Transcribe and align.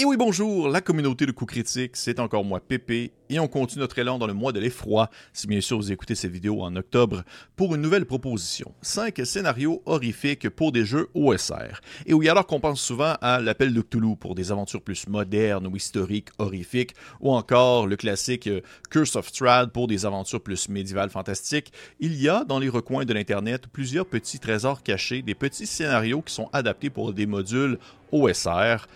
Et 0.00 0.04
oui, 0.04 0.16
bonjour, 0.16 0.68
la 0.68 0.80
communauté 0.80 1.26
de 1.26 1.32
coups 1.32 1.54
critiques, 1.54 1.96
c'est 1.96 2.20
encore 2.20 2.44
moi, 2.44 2.60
Pépé, 2.60 3.10
et 3.30 3.40
on 3.40 3.48
continue 3.48 3.80
notre 3.80 3.98
élan 3.98 4.16
dans 4.16 4.28
le 4.28 4.32
mois 4.32 4.52
de 4.52 4.60
l'effroi, 4.60 5.10
si 5.32 5.48
bien 5.48 5.60
sûr 5.60 5.76
vous 5.76 5.90
écoutez 5.90 6.14
cette 6.14 6.30
vidéo 6.30 6.62
en 6.62 6.76
octobre, 6.76 7.24
pour 7.56 7.74
une 7.74 7.80
nouvelle 7.80 8.06
proposition. 8.06 8.72
5 8.80 9.22
scénarios 9.24 9.82
horrifiques 9.86 10.50
pour 10.50 10.70
des 10.70 10.84
jeux 10.84 11.08
OSR. 11.14 11.80
Et 12.06 12.14
oui, 12.14 12.28
alors 12.28 12.46
qu'on 12.46 12.60
pense 12.60 12.80
souvent 12.80 13.14
à 13.20 13.40
l'appel 13.40 13.74
de 13.74 13.80
Cthulhu 13.80 14.14
pour 14.14 14.36
des 14.36 14.52
aventures 14.52 14.82
plus 14.82 15.08
modernes 15.08 15.66
ou 15.66 15.74
historiques, 15.74 16.28
horrifiques, 16.38 16.94
ou 17.18 17.32
encore 17.32 17.88
le 17.88 17.96
classique 17.96 18.46
euh, 18.46 18.60
Curse 18.90 19.16
of 19.16 19.26
Strahd 19.26 19.72
pour 19.72 19.88
des 19.88 20.06
aventures 20.06 20.40
plus 20.40 20.68
médiévales 20.68 21.10
fantastiques, 21.10 21.72
il 21.98 22.14
y 22.14 22.28
a 22.28 22.44
dans 22.44 22.60
les 22.60 22.68
recoins 22.68 23.04
de 23.04 23.12
l'Internet 23.12 23.66
plusieurs 23.66 24.06
petits 24.06 24.38
trésors 24.38 24.84
cachés, 24.84 25.22
des 25.22 25.34
petits 25.34 25.66
scénarios 25.66 26.22
qui 26.22 26.34
sont 26.34 26.48
adaptés 26.52 26.88
pour 26.88 27.12
des 27.12 27.26
modules 27.26 27.80
OSR, 28.12 28.86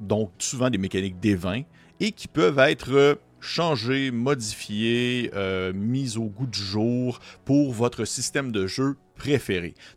donc 0.00 0.30
souvent 0.38 0.70
des 0.70 0.78
mécaniques 0.78 1.20
d'évin, 1.20 1.62
et 2.00 2.12
qui 2.12 2.28
peuvent 2.28 2.58
être 2.58 2.92
euh, 2.92 3.14
changés, 3.40 4.10
modifiés, 4.10 5.30
euh, 5.34 5.72
mis 5.72 6.16
au 6.16 6.24
goût 6.24 6.46
du 6.46 6.58
jour 6.58 7.20
pour 7.44 7.72
votre 7.72 8.04
système 8.04 8.52
de 8.52 8.66
jeu 8.66 8.96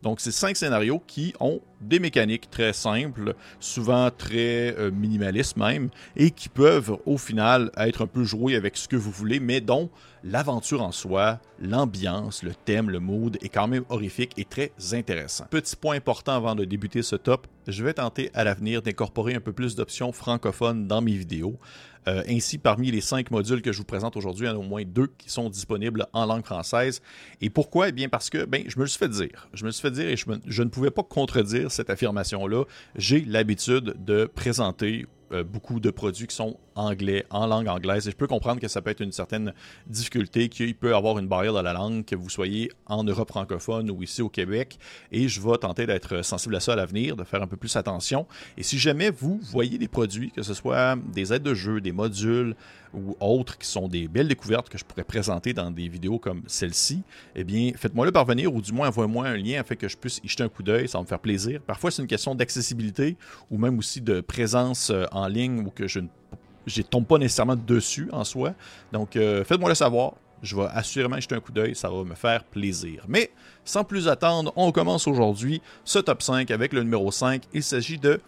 Donc, 0.03 0.19
c'est 0.19 0.31
cinq 0.31 0.55
scénarios 0.55 1.01
qui 1.05 1.33
ont 1.39 1.61
des 1.81 1.99
mécaniques 1.99 2.49
très 2.49 2.73
simples, 2.73 3.35
souvent 3.59 4.09
très 4.11 4.75
euh, 4.77 4.91
minimalistes 4.91 5.57
même, 5.57 5.89
et 6.15 6.31
qui 6.31 6.49
peuvent 6.49 6.97
au 7.05 7.17
final 7.17 7.71
être 7.77 8.03
un 8.03 8.07
peu 8.07 8.23
joués 8.23 8.55
avec 8.55 8.77
ce 8.77 8.87
que 8.87 8.95
vous 8.95 9.11
voulez, 9.11 9.39
mais 9.39 9.61
dont 9.61 9.89
l'aventure 10.23 10.81
en 10.81 10.91
soi, 10.91 11.39
l'ambiance, 11.59 12.43
le 12.43 12.53
thème, 12.53 12.89
le 12.89 12.99
mood 12.99 13.37
est 13.41 13.49
quand 13.49 13.67
même 13.67 13.83
horrifique 13.89 14.31
et 14.37 14.45
très 14.45 14.71
intéressant. 14.93 15.45
Petit 15.49 15.75
point 15.75 15.95
important 15.95 16.33
avant 16.33 16.55
de 16.55 16.65
débuter 16.65 17.03
ce 17.03 17.15
top, 17.15 17.47
je 17.67 17.83
vais 17.83 17.93
tenter 17.93 18.31
à 18.33 18.43
l'avenir 18.43 18.81
d'incorporer 18.81 19.35
un 19.35 19.39
peu 19.39 19.53
plus 19.53 19.75
d'options 19.75 20.11
francophones 20.11 20.87
dans 20.87 21.01
mes 21.01 21.13
vidéos. 21.13 21.59
Euh, 22.07 22.23
ainsi, 22.29 22.57
parmi 22.57 22.91
les 22.91 23.01
cinq 23.01 23.31
modules 23.31 23.61
que 23.61 23.71
je 23.71 23.79
vous 23.79 23.85
présente 23.85 24.15
aujourd'hui, 24.15 24.45
il 24.45 24.49
y 24.49 24.51
en 24.51 24.55
a 24.55 24.59
au 24.59 24.63
moins 24.63 24.83
deux 24.85 25.07
qui 25.17 25.29
sont 25.29 25.49
disponibles 25.49 26.07
en 26.13 26.25
langue 26.25 26.45
française. 26.45 27.01
Et 27.41 27.49
pourquoi? 27.49 27.89
Eh 27.89 27.91
bien, 27.91 28.09
parce 28.09 28.29
que 28.29 28.45
ben, 28.45 28.63
je 28.67 28.79
me 28.79 28.85
suis 28.85 28.99
fait 28.99 29.09
dire. 29.09 29.49
Je 29.53 29.65
me 29.65 29.71
suis 29.71 29.81
fait 29.81 29.91
dire 29.91 30.07
et 30.07 30.15
je 30.15 30.63
ne 30.63 30.69
pouvais 30.69 30.91
pas 30.91 31.03
contredire 31.03 31.71
cette 31.71 31.89
affirmation-là. 31.89 32.65
J'ai 32.95 33.21
l'habitude 33.21 33.95
de 34.03 34.25
présenter 34.25 35.05
euh, 35.31 35.43
beaucoup 35.43 35.79
de 35.79 35.89
produits 35.89 36.27
qui 36.27 36.35
sont 36.35 36.57
anglais, 36.75 37.25
en 37.29 37.47
langue 37.47 37.67
anglaise. 37.67 38.07
Et 38.07 38.11
je 38.11 38.15
peux 38.15 38.27
comprendre 38.27 38.59
que 38.59 38.67
ça 38.67 38.81
peut 38.81 38.91
être 38.91 39.01
une 39.01 39.11
certaine 39.11 39.53
difficulté, 39.87 40.49
qu'il 40.49 40.75
peut 40.75 40.95
avoir 40.95 41.17
une 41.19 41.27
barrière 41.27 41.53
dans 41.53 41.61
la 41.61 41.73
langue, 41.73 42.05
que 42.05 42.15
vous 42.15 42.29
soyez 42.29 42.71
en 42.85 43.03
Europe 43.03 43.29
francophone 43.29 43.89
ou 43.89 44.03
ici 44.03 44.21
au 44.21 44.29
Québec. 44.29 44.77
Et 45.11 45.27
je 45.27 45.41
vais 45.41 45.57
tenter 45.57 45.85
d'être 45.85 46.23
sensible 46.23 46.55
à 46.55 46.59
ça 46.59 46.73
à 46.73 46.75
l'avenir, 46.75 47.15
de 47.15 47.23
faire 47.23 47.41
un 47.41 47.47
peu 47.47 47.57
plus 47.57 47.75
attention. 47.75 48.27
Et 48.57 48.63
si 48.63 48.77
jamais 48.77 49.09
vous 49.09 49.39
voyez 49.51 49.77
des 49.77 49.87
produits, 49.87 50.31
que 50.31 50.43
ce 50.43 50.53
soit 50.53 50.97
des 51.13 51.33
aides 51.33 51.43
de 51.43 51.53
jeu, 51.53 51.81
des 51.81 51.91
modules 51.91 52.55
ou 52.93 53.15
autres 53.19 53.57
qui 53.57 53.67
sont 53.67 53.87
des 53.87 54.07
belles 54.07 54.27
découvertes 54.27 54.69
que 54.69 54.77
je 54.77 54.85
pourrais 54.85 55.03
présenter 55.03 55.53
dans 55.53 55.69
des 55.69 55.87
vidéos 55.87 56.17
comme 56.17 56.43
celle-ci, 56.47 57.03
eh 57.35 57.43
bien, 57.43 57.71
faites-moi 57.75 58.05
le 58.05 58.11
parvenir 58.11 58.53
ou 58.53 58.61
du 58.61 58.71
moins 58.71 58.87
envoyez-moi 58.87 59.27
un 59.27 59.37
lien 59.37 59.59
afin 59.59 59.75
que 59.75 59.87
je 59.87 59.97
puisse 59.97 60.21
y 60.23 60.27
jeter 60.27 60.43
un 60.43 60.49
coup 60.49 60.63
d'œil. 60.63 60.87
Ça 60.87 60.97
va 60.97 61.03
me 61.03 61.07
faire 61.07 61.19
plaisir. 61.19 61.61
Parfois, 61.61 61.91
c'est 61.91 62.01
une 62.01 62.07
question 62.07 62.35
d'accessibilité 62.35 63.17
ou 63.51 63.57
même 63.57 63.77
aussi 63.77 64.01
de 64.01 64.21
présence 64.21 64.89
euh, 64.89 65.05
ligne 65.27 65.59
ou 65.65 65.69
que 65.69 65.87
je 65.87 65.99
ne 65.99 66.81
tombe 66.83 67.05
pas 67.05 67.17
nécessairement 67.17 67.55
dessus 67.55 68.09
en 68.11 68.23
soi. 68.23 68.53
Donc, 68.91 69.15
euh, 69.15 69.43
faites-moi 69.43 69.69
le 69.69 69.75
savoir. 69.75 70.13
Je 70.41 70.55
vais 70.55 70.67
assurément 70.73 71.19
jeter 71.19 71.35
un 71.35 71.39
coup 71.39 71.51
d'œil, 71.51 71.75
ça 71.75 71.89
va 71.89 72.03
me 72.03 72.13
faire 72.13 72.43
plaisir. 72.43 73.03
Mais 73.07 73.31
sans 73.63 73.83
plus 73.83 74.07
attendre, 74.07 74.53
on 74.55 74.71
commence 74.71 75.07
aujourd'hui 75.07 75.61
ce 75.85 75.97
top 75.97 76.21
5 76.21 76.51
avec 76.51 76.73
le 76.73 76.83
numéro 76.83 77.11
5. 77.11 77.43
Il 77.53 77.63
s'agit 77.63 77.97
de 77.97 78.19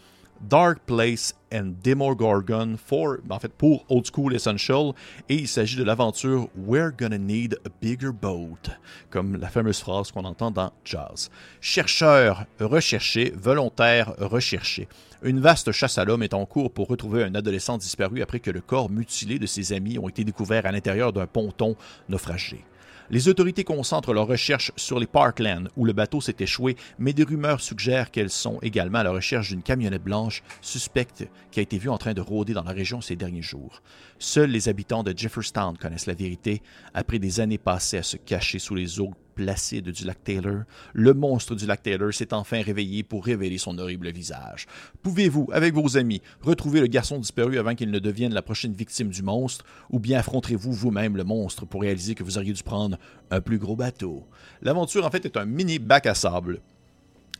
Dark 0.41 0.79
Place 0.85 1.33
and 1.53 1.73
Demogorgon 1.83 2.77
for, 2.77 3.17
en 3.29 3.39
pour 3.57 3.85
Old 3.89 4.05
School 4.05 4.35
Essential. 4.35 4.93
Et 5.29 5.35
il 5.35 5.47
s'agit 5.47 5.77
de 5.77 5.83
l'aventure 5.83 6.47
We're 6.55 6.91
Gonna 6.91 7.17
Need 7.17 7.59
a 7.65 7.69
Bigger 7.81 8.11
Boat, 8.11 8.71
comme 9.09 9.37
la 9.37 9.49
fameuse 9.49 9.79
phrase 9.79 10.11
qu'on 10.11 10.25
entend 10.25 10.51
dans 10.51 10.71
Jazz. 10.83 11.29
Chercheur 11.61 12.45
recherché, 12.59 13.33
volontaire 13.35 14.13
recherché. 14.17 14.87
Une 15.23 15.39
vaste 15.39 15.71
chasse 15.71 15.97
à 15.97 16.05
l'homme 16.05 16.23
est 16.23 16.33
en 16.33 16.45
cours 16.45 16.71
pour 16.71 16.87
retrouver 16.87 17.23
un 17.23 17.33
adolescent 17.33 17.77
disparu 17.77 18.21
après 18.21 18.39
que 18.39 18.51
le 18.51 18.61
corps 18.61 18.89
mutilé 18.89 19.39
de 19.39 19.47
ses 19.47 19.73
amis 19.73 19.97
ont 19.97 20.09
été 20.09 20.23
découverts 20.23 20.65
à 20.65 20.71
l'intérieur 20.71 21.11
d'un 21.11 21.25
ponton 21.25 21.75
naufragé. 22.07 22.63
Les 23.09 23.29
autorités 23.29 23.63
concentrent 23.63 24.13
leurs 24.13 24.27
recherches 24.27 24.73
sur 24.75 24.99
les 24.99 25.07
Parklands, 25.07 25.69
où 25.77 25.85
le 25.85 25.93
bateau 25.93 26.19
s'est 26.19 26.35
échoué, 26.39 26.75
mais 26.99 27.13
des 27.13 27.23
rumeurs 27.23 27.61
suggèrent 27.61 28.11
qu'elles 28.11 28.29
sont 28.29 28.59
également 28.61 28.99
à 28.99 29.03
la 29.03 29.11
recherche 29.11 29.49
d'une 29.49 29.63
camionnette 29.63 30.03
blanche 30.03 30.43
suspecte 30.61 31.25
qui 31.51 31.59
a 31.59 31.63
été 31.63 31.77
vue 31.77 31.89
en 31.89 31.97
train 31.97 32.13
de 32.13 32.21
rôder 32.21 32.53
dans 32.53 32.63
la 32.63 32.71
région 32.71 32.99
ces 32.99 33.15
derniers 33.15 33.41
jours. 33.41 33.81
Seuls 34.19 34.49
les 34.49 34.67
habitants 34.67 35.03
de 35.03 35.17
Jefferstown 35.17 35.77
connaissent 35.77 36.05
la 36.05 36.15
vérité. 36.15 36.61
Après 36.93 37.19
des 37.19 37.39
années 37.39 37.57
passées 37.57 37.99
à 37.99 38.03
se 38.03 38.17
cacher 38.17 38.59
sous 38.59 38.75
les 38.75 38.99
eaux 38.99 39.13
placide 39.37 39.91
du 39.91 40.03
lac 40.03 40.23
Taylor, 40.23 40.63
le 40.93 41.13
monstre 41.13 41.55
du 41.55 41.67
lac 41.67 41.83
Taylor 41.83 42.11
s'est 42.11 42.33
enfin 42.33 42.61
réveillé 42.61 43.03
pour 43.03 43.23
révéler 43.23 43.59
son 43.59 43.77
horrible 43.77 44.11
visage. 44.11 44.65
Pouvez-vous, 45.03 45.47
avec 45.53 45.75
vos 45.75 45.95
amis, 45.95 46.21
retrouver 46.41 46.81
le 46.81 46.87
garçon 46.87 47.19
disparu 47.19 47.59
avant 47.59 47.75
qu'il 47.75 47.91
ne 47.91 47.99
devienne 47.99 48.33
la 48.33 48.41
prochaine 48.41 48.73
victime 48.73 49.09
du 49.09 49.21
monstre, 49.21 49.63
ou 49.91 49.99
bien 49.99 50.19
affronterez-vous 50.19 50.73
vous-même 50.73 51.15
le 51.15 51.23
monstre 51.23 51.65
pour 51.65 51.83
réaliser 51.83 52.15
que 52.15 52.23
vous 52.23 52.37
auriez 52.37 52.51
dû 52.51 52.63
prendre 52.63 52.97
un 53.29 53.39
plus 53.39 53.59
gros 53.59 53.75
bateau? 53.75 54.27
L'aventure, 54.61 55.05
en 55.05 55.11
fait, 55.11 55.25
est 55.25 55.37
un 55.37 55.45
mini 55.45 55.77
bac 55.77 56.07
à 56.07 56.15
sable 56.15 56.61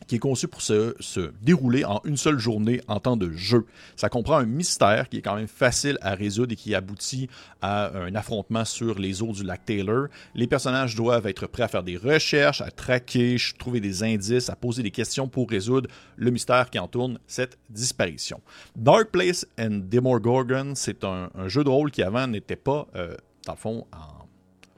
qui 0.08 0.16
est 0.16 0.20
conçu 0.20 0.48
pour 0.48 0.62
se, 0.62 0.96
dérouler 1.42 1.86
en 1.86 2.02
une 2.06 2.18
seule 2.18 2.40
journée 2.40 2.82
en 2.88 3.00
temps 3.00 3.18
de 3.18 3.32
jeu. 3.32 3.66
Ça 3.96 4.10
comprend 4.10 4.38
un 4.38 4.46
mystère 4.46 5.10
qui 5.10 5.18
est 5.18 5.22
quand 5.22 5.36
même 5.36 5.48
facile 5.48 5.98
à 6.02 6.16
résoudre 6.16 6.54
et 6.54 6.56
qui 6.56 6.74
aboutit 6.74 7.30
à 7.62 7.96
un 7.98 8.16
affrontement 8.16 8.66
sur 8.66 8.98
les 8.98 9.22
eaux 9.22 9.34
du 9.34 9.44
lac 9.44 9.66
Taylor. 9.66 10.08
Les 10.34 10.48
personnages 10.48 10.96
doivent 10.96 11.28
être 11.28 11.48
prêts 11.48 11.64
à 11.64 11.68
faire 11.68 11.84
des 11.84 11.98
recherches, 11.98 12.62
à 12.62 12.72
traquer, 12.72 13.36
trouver 13.60 13.80
des 13.80 14.04
indices, 14.04 14.50
à 14.50 14.56
poser 14.56 14.84
des 14.84 14.92
questions 14.92 15.28
pour 15.28 15.50
résoudre 15.50 15.90
le 16.16 16.32
mystère 16.32 16.70
qui 16.70 16.80
entoure 16.80 16.98
cette 17.28 17.58
disparition. 17.70 18.42
Dark 18.76 19.12
Place 19.12 19.46
and 19.60 19.82
Demogorgon, 19.90 20.74
c'est 20.76 21.04
un, 21.04 21.30
jeu 21.48 21.64
de 21.64 21.70
rôle 21.70 21.92
qui 21.92 22.02
avant 22.02 22.28
n'était 22.28 22.56
pas, 22.56 22.88
euh, 22.96 23.16
dans 23.46 23.54
le 23.54 23.58
fond, 23.58 23.86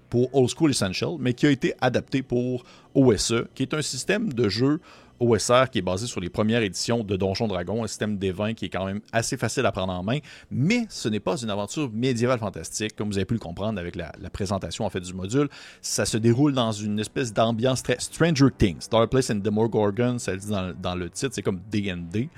pour 0.09 0.33
Old 0.35 0.49
School 0.49 0.71
Essential, 0.71 1.11
mais 1.19 1.33
qui 1.33 1.45
a 1.45 1.51
été 1.51 1.73
adapté 1.81 2.21
pour 2.21 2.63
OSE, 2.95 3.45
qui 3.55 3.63
est 3.63 3.73
un 3.73 3.81
système 3.81 4.33
de 4.33 4.49
jeu 4.49 4.79
OSR 5.19 5.69
qui 5.71 5.79
est 5.79 5.83
basé 5.83 6.07
sur 6.07 6.19
les 6.19 6.29
premières 6.29 6.61
éditions 6.61 7.03
de 7.03 7.15
Donjon 7.15 7.47
Dragon, 7.47 7.83
un 7.83 7.87
système 7.87 8.17
d'évin 8.17 8.53
qui 8.53 8.65
est 8.65 8.69
quand 8.69 8.85
même 8.85 9.01
assez 9.11 9.37
facile 9.37 9.65
à 9.65 9.71
prendre 9.71 9.93
en 9.93 10.03
main, 10.03 10.19
mais 10.51 10.85
ce 10.89 11.09
n'est 11.09 11.19
pas 11.19 11.37
une 11.37 11.49
aventure 11.49 11.89
médiévale 11.91 12.39
fantastique, 12.39 12.95
comme 12.95 13.09
vous 13.09 13.17
avez 13.17 13.25
pu 13.25 13.33
le 13.33 13.39
comprendre 13.39 13.79
avec 13.79 13.95
la, 13.95 14.11
présentation 14.31 14.85
en 14.85 14.89
fait 14.89 14.99
du 14.99 15.13
module. 15.13 15.49
Ça 15.81 16.05
se 16.05 16.17
déroule 16.17 16.53
dans 16.53 16.71
une 16.71 16.99
espèce 16.99 17.33
d'ambiance 17.33 17.83
très 17.83 17.99
Stranger 17.99 18.47
Things. 18.57 18.87
Dark 18.89 19.09
Place 19.09 19.31
and 19.31 19.35
Demogorgon, 19.35 20.19
ça 20.19 20.33
le 20.33 20.37
dit 20.37 20.49
dans, 20.49 20.73
dans 20.79 20.95
le 20.95 21.09
titre, 21.09 21.33
c'est 21.33 21.41
comme 21.41 21.59
D&D. 21.69 22.29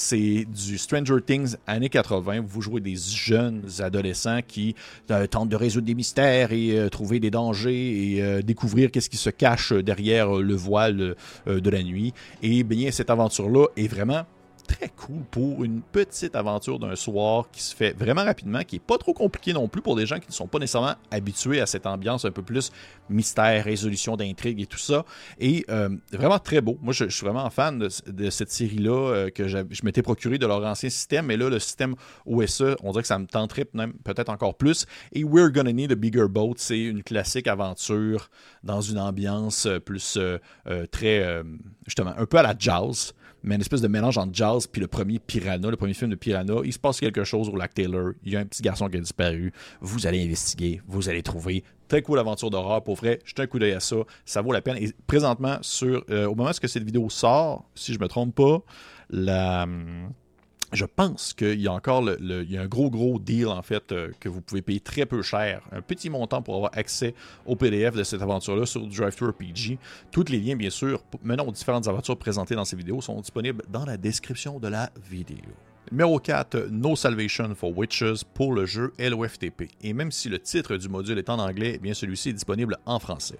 C'est 0.00 0.44
du 0.44 0.78
Stranger 0.78 1.16
Things 1.26 1.56
années 1.66 1.88
80. 1.88 2.42
Vous 2.46 2.62
jouez 2.62 2.80
des 2.80 2.94
jeunes 2.94 3.64
adolescents 3.80 4.42
qui 4.46 4.76
euh, 5.10 5.26
tentent 5.26 5.48
de 5.48 5.56
résoudre 5.56 5.88
des 5.88 5.94
mystères 5.96 6.52
et 6.52 6.78
euh, 6.78 6.88
trouver 6.88 7.18
des 7.18 7.32
dangers 7.32 8.14
et 8.14 8.22
euh, 8.22 8.40
découvrir 8.40 8.92
qu'est-ce 8.92 9.10
qui 9.10 9.16
se 9.16 9.28
cache 9.28 9.72
derrière 9.72 10.34
le 10.34 10.54
voile 10.54 11.16
de 11.46 11.70
la 11.70 11.82
nuit. 11.82 12.14
Et 12.44 12.62
bien, 12.62 12.92
cette 12.92 13.10
aventure-là 13.10 13.66
est 13.76 13.88
vraiment 13.88 14.24
très 14.68 14.88
cool 14.90 15.22
pour 15.30 15.64
une 15.64 15.80
petite 15.80 16.36
aventure 16.36 16.78
d'un 16.78 16.94
soir 16.94 17.50
qui 17.50 17.62
se 17.62 17.74
fait 17.74 17.92
vraiment 17.92 18.24
rapidement, 18.24 18.62
qui 18.62 18.76
est 18.76 18.80
pas 18.80 18.98
trop 18.98 19.14
compliqué 19.14 19.52
non 19.52 19.66
plus 19.66 19.82
pour 19.82 19.96
des 19.96 20.06
gens 20.06 20.20
qui 20.20 20.28
ne 20.28 20.32
sont 20.32 20.46
pas 20.46 20.58
nécessairement 20.58 20.94
habitués 21.10 21.60
à 21.60 21.66
cette 21.66 21.86
ambiance 21.86 22.24
un 22.24 22.30
peu 22.30 22.42
plus 22.42 22.70
mystère, 23.08 23.64
résolution 23.64 24.16
d'intrigue 24.16 24.60
et 24.60 24.66
tout 24.66 24.78
ça. 24.78 25.04
Et 25.40 25.64
euh, 25.70 25.88
vraiment 26.12 26.38
très 26.38 26.60
beau. 26.60 26.78
Moi, 26.82 26.92
je, 26.92 27.08
suis 27.08 27.24
vraiment 27.24 27.48
fan 27.50 27.78
de, 27.78 28.30
cette 28.30 28.50
série-là 28.50 28.90
euh, 28.90 29.30
que 29.30 29.48
je 29.48 29.84
m'étais 29.84 30.02
procuré 30.02 30.38
de 30.38 30.46
leur 30.46 30.64
ancien 30.64 30.90
système, 30.90 31.26
mais 31.26 31.36
là, 31.36 31.48
le 31.48 31.58
système 31.58 31.94
OSE, 32.26 32.76
on 32.82 32.92
dirait 32.92 33.02
que 33.02 33.08
ça 33.08 33.18
me 33.18 33.26
tenterait 33.26 33.64
peut-être 33.64 34.28
encore 34.28 34.54
plus. 34.54 34.86
Et 35.12 35.24
We're 35.24 35.50
Gonna 35.50 35.72
Need 35.72 35.92
a 35.92 35.94
Bigger 35.94 36.28
Boat, 36.28 36.54
c'est 36.58 36.78
une 36.78 37.02
classique 37.02 37.48
aventure 37.48 38.30
dans 38.62 38.82
une 38.82 38.98
ambiance 38.98 39.66
plus 39.84 40.18
euh, 40.18 40.38
très, 40.90 41.42
justement, 41.86 42.12
un 42.16 42.26
peu 42.26 42.36
à 42.36 42.42
la 42.42 42.54
jazz 42.58 43.14
mais 43.42 43.54
une 43.54 43.60
espèce 43.60 43.80
de 43.80 43.88
mélange 43.88 44.18
entre 44.18 44.34
jazz 44.34 44.66
puis 44.66 44.80
le 44.80 44.86
premier 44.86 45.18
Piranha, 45.18 45.70
le 45.70 45.76
premier 45.76 45.94
film 45.94 46.10
de 46.10 46.16
Piranha. 46.16 46.60
Il 46.64 46.72
se 46.72 46.78
passe 46.78 47.00
quelque 47.00 47.24
chose 47.24 47.48
au 47.48 47.56
lac 47.56 47.74
Taylor. 47.74 48.12
Il 48.24 48.32
y 48.32 48.36
a 48.36 48.40
un 48.40 48.44
petit 48.44 48.62
garçon 48.62 48.88
qui 48.88 48.96
a 48.96 49.00
disparu. 49.00 49.52
Vous 49.80 50.06
allez 50.06 50.24
investiguer, 50.24 50.80
vous 50.86 51.08
allez 51.08 51.22
trouver. 51.22 51.64
Très 51.88 52.02
cool 52.02 52.18
aventure 52.18 52.50
d'horreur. 52.50 52.82
Pour 52.82 52.96
vrai, 52.96 53.20
jetez 53.24 53.42
un 53.42 53.46
coup 53.46 53.58
d'œil 53.58 53.72
à 53.72 53.80
ça. 53.80 53.96
Ça 54.24 54.42
vaut 54.42 54.52
la 54.52 54.60
peine. 54.60 54.76
Et 54.76 54.92
présentement, 55.06 55.56
sur, 55.62 56.04
euh, 56.10 56.26
au 56.26 56.34
moment 56.34 56.50
où 56.50 56.66
cette 56.66 56.84
vidéo 56.84 57.08
sort, 57.08 57.64
si 57.74 57.94
je 57.94 57.98
me 57.98 58.08
trompe 58.08 58.34
pas, 58.34 58.62
la. 59.10 59.66
Je 60.72 60.84
pense 60.84 61.32
qu'il 61.32 61.60
y 61.60 61.66
a 61.66 61.72
encore 61.72 62.02
le, 62.02 62.18
il 62.42 62.52
y 62.52 62.58
a 62.58 62.62
un 62.62 62.66
gros, 62.66 62.90
gros 62.90 63.18
deal, 63.18 63.48
en 63.48 63.62
fait, 63.62 63.90
euh, 63.90 64.10
que 64.20 64.28
vous 64.28 64.42
pouvez 64.42 64.60
payer 64.60 64.80
très 64.80 65.06
peu 65.06 65.22
cher. 65.22 65.62
Un 65.72 65.80
petit 65.80 66.10
montant 66.10 66.42
pour 66.42 66.56
avoir 66.56 66.72
accès 66.74 67.14
au 67.46 67.56
PDF 67.56 67.94
de 67.94 68.02
cette 68.02 68.20
aventure-là 68.20 68.66
sur 68.66 68.86
DriveThru 68.86 69.32
Tous 70.10 70.24
les 70.28 70.38
liens, 70.38 70.56
bien 70.56 70.68
sûr, 70.68 71.02
menant 71.22 71.46
aux 71.46 71.52
différentes 71.52 71.88
aventures 71.88 72.18
présentées 72.18 72.54
dans 72.54 72.66
ces 72.66 72.76
vidéos 72.76 73.00
sont 73.00 73.18
disponibles 73.18 73.64
dans 73.70 73.86
la 73.86 73.96
description 73.96 74.58
de 74.58 74.68
la 74.68 74.90
vidéo. 75.10 75.38
Numéro 75.90 76.18
4, 76.18 76.68
No 76.70 76.96
Salvation 76.96 77.54
for 77.54 77.76
Witches 77.76 78.24
pour 78.34 78.52
le 78.52 78.66
jeu 78.66 78.92
LOFTP. 78.98 79.70
Et 79.82 79.94
même 79.94 80.12
si 80.12 80.28
le 80.28 80.38
titre 80.38 80.76
du 80.76 80.88
module 80.90 81.18
est 81.18 81.30
en 81.30 81.38
anglais, 81.38 81.72
eh 81.76 81.78
bien 81.78 81.94
celui-ci 81.94 82.28
est 82.28 82.34
disponible 82.34 82.76
en 82.84 82.98
français. 82.98 83.38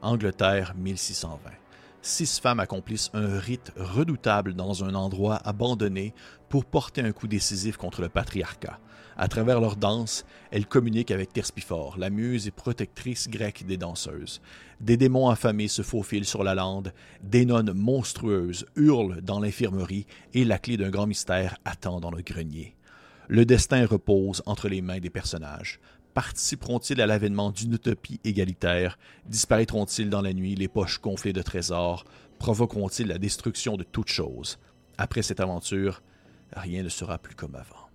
Angleterre 0.00 0.74
1620. 0.76 1.59
Six 2.02 2.40
femmes 2.40 2.60
accomplissent 2.60 3.10
un 3.12 3.38
rite 3.38 3.72
redoutable 3.76 4.54
dans 4.54 4.84
un 4.84 4.94
endroit 4.94 5.36
abandonné 5.44 6.14
pour 6.48 6.64
porter 6.64 7.02
un 7.02 7.12
coup 7.12 7.28
décisif 7.28 7.76
contre 7.76 8.00
le 8.00 8.08
patriarcat. 8.08 8.80
À 9.18 9.28
travers 9.28 9.60
leur 9.60 9.76
danse, 9.76 10.24
elles 10.50 10.66
communiquent 10.66 11.10
avec 11.10 11.34
Terspifor, 11.34 11.98
la 11.98 12.08
muse 12.08 12.46
et 12.46 12.52
protectrice 12.52 13.28
grecque 13.28 13.66
des 13.66 13.76
danseuses. 13.76 14.40
Des 14.80 14.96
démons 14.96 15.28
affamés 15.28 15.68
se 15.68 15.82
faufilent 15.82 16.24
sur 16.24 16.42
la 16.42 16.54
lande, 16.54 16.94
des 17.22 17.44
nonnes 17.44 17.74
monstrueuses 17.74 18.64
hurlent 18.76 19.20
dans 19.20 19.38
l'infirmerie 19.38 20.06
et 20.32 20.46
la 20.46 20.58
clé 20.58 20.78
d'un 20.78 20.88
grand 20.88 21.06
mystère 21.06 21.58
attend 21.66 22.00
dans 22.00 22.10
le 22.10 22.22
grenier. 22.22 22.76
Le 23.28 23.44
destin 23.44 23.84
repose 23.84 24.42
entre 24.46 24.68
les 24.68 24.80
mains 24.80 25.00
des 25.00 25.10
personnages. 25.10 25.80
Participeront-ils 26.14 27.00
à 27.00 27.06
l'avènement 27.06 27.50
d'une 27.50 27.74
utopie 27.74 28.20
égalitaire? 28.24 28.98
Disparaîtront-ils 29.26 30.10
dans 30.10 30.22
la 30.22 30.32
nuit 30.32 30.54
les 30.56 30.68
poches 30.68 31.00
gonflées 31.00 31.32
de 31.32 31.42
trésors? 31.42 32.04
Provoqueront-ils 32.38 33.06
la 33.06 33.18
destruction 33.18 33.76
de 33.76 33.84
toutes 33.84 34.08
choses? 34.08 34.58
Après 34.98 35.22
cette 35.22 35.40
aventure, 35.40 36.02
rien 36.52 36.82
ne 36.82 36.88
sera 36.88 37.18
plus 37.18 37.34
comme 37.34 37.54
avant. 37.54 37.90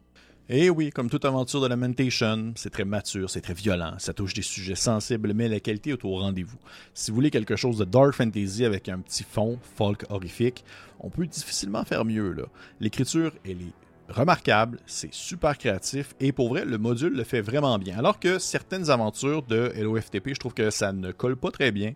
Et 0.48 0.66
eh 0.66 0.70
oui, 0.70 0.92
comme 0.92 1.10
toute 1.10 1.26
aventure 1.26 1.60
de 1.60 1.66
Lamentation, 1.66 2.54
c'est 2.56 2.70
très 2.70 2.86
mature, 2.86 3.32
c'est 3.32 3.42
très 3.42 3.56
violent, 3.56 3.96
ça 3.98 4.14
touche 4.14 4.36
des 4.36 4.44
sujets 4.44 4.76
sensibles, 4.76 5.34
mais 5.34 5.50
la 5.50 5.60
qualité 5.60 5.90
est 5.90 6.06
au 6.06 6.18
rendez-vous. 6.18 6.60
Si 6.94 7.10
vous 7.10 7.16
voulez 7.16 7.32
quelque 7.32 7.56
chose 7.56 7.80
de 7.80 7.86
dark 7.86 8.12
fantasy 8.12 8.64
avec 8.64 8.88
un 8.88 9.00
petit 9.00 9.24
fond 9.24 9.58
folk 9.76 10.06
horrifique, 10.10 10.64
on 11.00 11.10
peut 11.10 11.26
difficilement 11.26 11.84
faire 11.84 12.06
mieux. 12.06 12.36
L'écriture, 12.80 13.32
elle 13.44 13.64
est 13.64 13.74
remarquable, 14.10 14.80
c'est 14.86 15.14
super 15.14 15.58
créatif 15.58 16.16
et 16.20 16.32
pour 16.32 16.50
vrai, 16.50 16.66
le 16.66 16.78
module 16.78 17.14
le 17.14 17.24
fait 17.24 17.42
vraiment 17.42 17.78
bien. 17.78 17.98
Alors 17.98 18.20
que 18.20 18.40
certaines 18.40 18.90
aventures 18.90 19.44
de 19.44 19.74
LOFTP, 19.78 20.30
je 20.30 20.40
trouve 20.40 20.54
que 20.54 20.70
ça 20.70 20.92
ne 20.92 21.12
colle 21.12 21.36
pas 21.36 21.52
très 21.52 21.72
bien. 21.72 21.94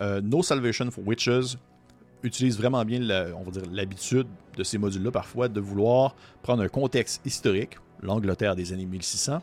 Euh, 0.00 0.20
no 0.20 0.42
Salvation 0.42 0.90
for 0.90 1.06
Witches 1.06 1.56
utilise 2.22 2.58
vraiment 2.58 2.84
bien 2.84 3.00
l'habitude 3.72 4.26
de 4.56 4.64
ces 4.64 4.78
modules-là 4.78 5.10
parfois 5.10 5.48
de 5.48 5.60
vouloir 5.60 6.14
prendre 6.42 6.62
un 6.62 6.68
contexte 6.68 7.24
historique, 7.24 7.78
l'Angleterre 8.02 8.56
des 8.56 8.72
années 8.72 8.86
1600, 8.86 9.42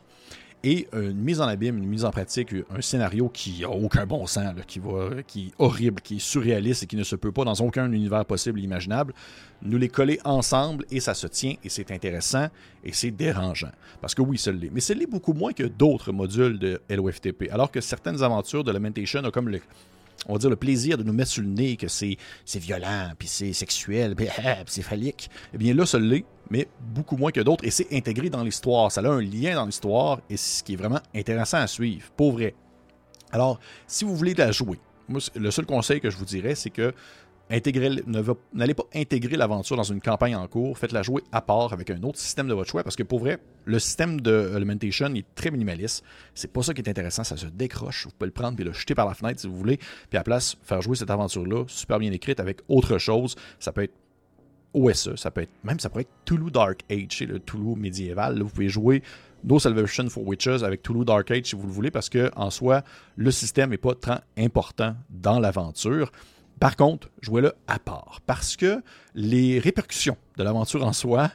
et 0.64 0.88
une 0.94 1.18
mise 1.18 1.42
en 1.42 1.48
abîme, 1.48 1.78
une 1.78 1.88
mise 1.88 2.06
en 2.06 2.12
pratique, 2.12 2.54
un 2.74 2.82
scénario 2.82 3.30
qui 3.30 3.62
n'a 3.62 3.70
aucun 3.70 4.06
bon 4.06 4.26
sens, 4.26 4.54
qui, 4.66 4.80
qui 5.28 5.48
est 5.48 5.52
horrible, 5.60 6.02
qui 6.02 6.16
est 6.16 6.20
surréaliste 6.20 6.84
et 6.84 6.86
qui 6.88 6.96
ne 6.96 7.04
se 7.04 7.18
peut 7.18 7.34
pas 7.34 7.44
dans 7.44 7.56
aucun 7.56 7.92
univers 7.92 8.26
possible 8.26 8.60
et 8.60 8.64
imaginable, 8.64 9.14
nous 9.62 9.78
les 9.78 9.90
coller 9.90 10.20
ensemble 10.24 10.86
et 10.90 11.02
ça 11.02 11.14
se 11.14 11.28
tient 11.28 11.56
et 11.64 11.70
c'est 11.70 11.92
intéressant 11.92 12.48
et 12.84 12.94
c'est 12.94 13.12
dérangeant. 13.12 13.72
Parce 14.00 14.16
que 14.16 14.22
oui, 14.22 14.38
ça 14.38 14.52
l'est. 14.52 14.70
Mais 14.74 14.80
ça 14.80 14.94
l'est 14.94 15.06
beaucoup 15.06 15.34
moins 15.34 15.52
que 15.52 15.64
d'autres 15.64 16.12
modules 16.12 16.58
de 16.58 16.80
LOFTP. 16.90 17.50
Alors 17.52 17.70
que 17.70 17.82
certaines 17.82 18.24
aventures 18.24 18.64
de 18.64 18.72
Lamentation 18.72 19.22
ont 19.24 19.32
comme 19.32 19.50
le, 19.50 19.60
on 20.28 20.34
va 20.34 20.40
dire, 20.40 20.50
le 20.50 20.56
plaisir 20.56 20.98
de 20.98 21.04
nous 21.04 21.14
mettre 21.14 21.32
sur 21.32 21.44
le 21.44 21.50
nez 21.50 21.78
que 21.78 21.88
c'est, 21.88 22.18
violent, 22.56 23.12
puis 23.18 23.28
c'est 23.28 23.54
sexuel, 23.54 24.16
puis, 24.16 24.28
c'est 24.68 24.82
phallique, 24.82 25.30
eh 25.54 25.58
bien 25.58 25.74
là, 25.74 25.86
ça 25.86 26.00
l'est, 26.00 26.26
mais 26.50 26.68
beaucoup 26.94 27.18
moins 27.18 27.32
que 27.32 27.42
d'autres, 27.42 27.66
et 27.66 27.72
c'est 27.72 27.88
intégré 27.92 28.30
dans 28.30 28.44
l'histoire. 28.44 28.92
Ça 28.92 29.02
a 29.02 29.08
un 29.08 29.22
lien 29.22 29.56
dans 29.56 29.66
l'histoire, 29.66 30.20
et 30.30 30.38
c'est 30.38 30.60
ce 30.60 30.64
qui 30.64 30.74
est 30.74 30.78
vraiment 30.78 31.02
intéressant 31.16 31.58
à 31.58 31.68
suivre, 31.68 32.10
pour 32.16 32.34
vrai. 32.34 32.56
Alors, 33.32 33.60
si 33.88 34.06
vous 34.06 34.16
voulez 34.16 34.34
la 34.34 34.52
jouer, 34.52 34.80
le 35.36 35.52
seul 35.52 35.66
conseil 35.66 36.00
que 36.00 36.10
je 36.10 36.18
vous 36.18 36.26
dirais, 36.26 36.56
c'est 36.56 36.70
que 36.70 36.94
n'allez 37.50 38.74
pas 38.74 38.84
intégrer 38.96 39.38
l'aventure 39.38 39.76
dans 39.76 39.84
une 39.84 40.02
campagne 40.02 40.36
en 40.36 40.48
cours, 40.48 40.78
faites-la 40.78 41.04
jouer 41.04 41.22
à 41.32 41.42
part 41.42 41.74
avec 41.74 41.90
un 41.90 42.02
autre 42.04 42.18
système 42.18 42.48
de 42.48 42.54
votre 42.54 42.70
choix, 42.70 42.84
parce 42.84 42.96
que 42.96 43.04
pour 43.04 43.20
vrai, 43.20 43.38
le 43.66 43.80
système 43.80 44.22
de 44.22 44.52
Elementation 44.56 45.14
est 45.14 45.26
très 45.36 45.52
minimaliste. 45.52 46.04
C'est 46.34 46.52
pas 46.52 46.64
ça 46.64 46.74
qui 46.74 46.82
est 46.82 46.90
intéressant, 46.90 47.24
ça 47.24 47.38
se 47.38 47.46
décroche. 47.48 48.06
Vous 48.06 48.12
pouvez 48.18 48.28
le 48.28 48.34
prendre 48.34 48.60
et 48.60 48.64
le 48.64 48.74
jeter 48.74 48.96
par 48.96 49.08
la 49.08 49.14
fenêtre 49.14 49.42
si 49.42 49.48
vous 49.48 49.56
voulez, 49.56 49.78
puis 49.78 50.14
à 50.14 50.20
la 50.20 50.24
place, 50.24 50.58
faire 50.64 50.82
jouer 50.82 50.96
cette 50.96 51.12
aventure-là, 51.12 51.66
super 51.68 52.00
bien 52.00 52.12
écrite, 52.12 52.40
avec 52.40 52.62
autre 52.68 52.98
chose. 52.98 53.36
Ça 53.60 53.72
peut 53.72 53.84
être 53.84 53.94
OSE, 54.74 55.16
ça 55.16 55.30
peut 55.30 55.42
être, 55.42 55.52
même 55.64 55.80
ça 55.80 55.90
pourrait 55.90 56.02
être 56.02 56.14
Toulouse 56.26 56.52
Dark 56.52 56.82
Age, 56.90 57.22
le 57.22 57.40
Toulouse 57.40 57.78
médiéval. 57.78 58.42
vous 58.42 58.50
pouvez 58.50 58.70
jouer 58.70 59.04
No 59.44 59.60
Salvation 59.60 60.10
for 60.10 60.26
Witches 60.26 60.64
avec 60.64 60.82
Toulouse 60.82 61.06
Dark 61.06 61.30
Age 61.30 61.46
si 61.46 61.56
vous 61.56 61.68
le 61.68 61.74
voulez, 61.74 61.92
parce 61.92 62.10
que 62.10 62.32
en 62.36 62.50
soi, 62.50 62.84
le 63.16 63.30
système 63.30 63.70
n'est 63.70 63.78
pas 63.78 63.94
très 63.94 64.20
important 64.38 64.96
dans 65.10 65.40
l'aventure. 65.40 66.12
Par 66.64 66.78
contre, 66.78 67.10
jouez-le 67.20 67.52
à 67.68 67.78
part, 67.78 68.22
parce 68.26 68.56
que 68.56 68.82
les 69.16 69.60
répercussions 69.60 70.16
de 70.38 70.44
l'aventure 70.44 70.86
en 70.86 70.94
soi 70.94 71.30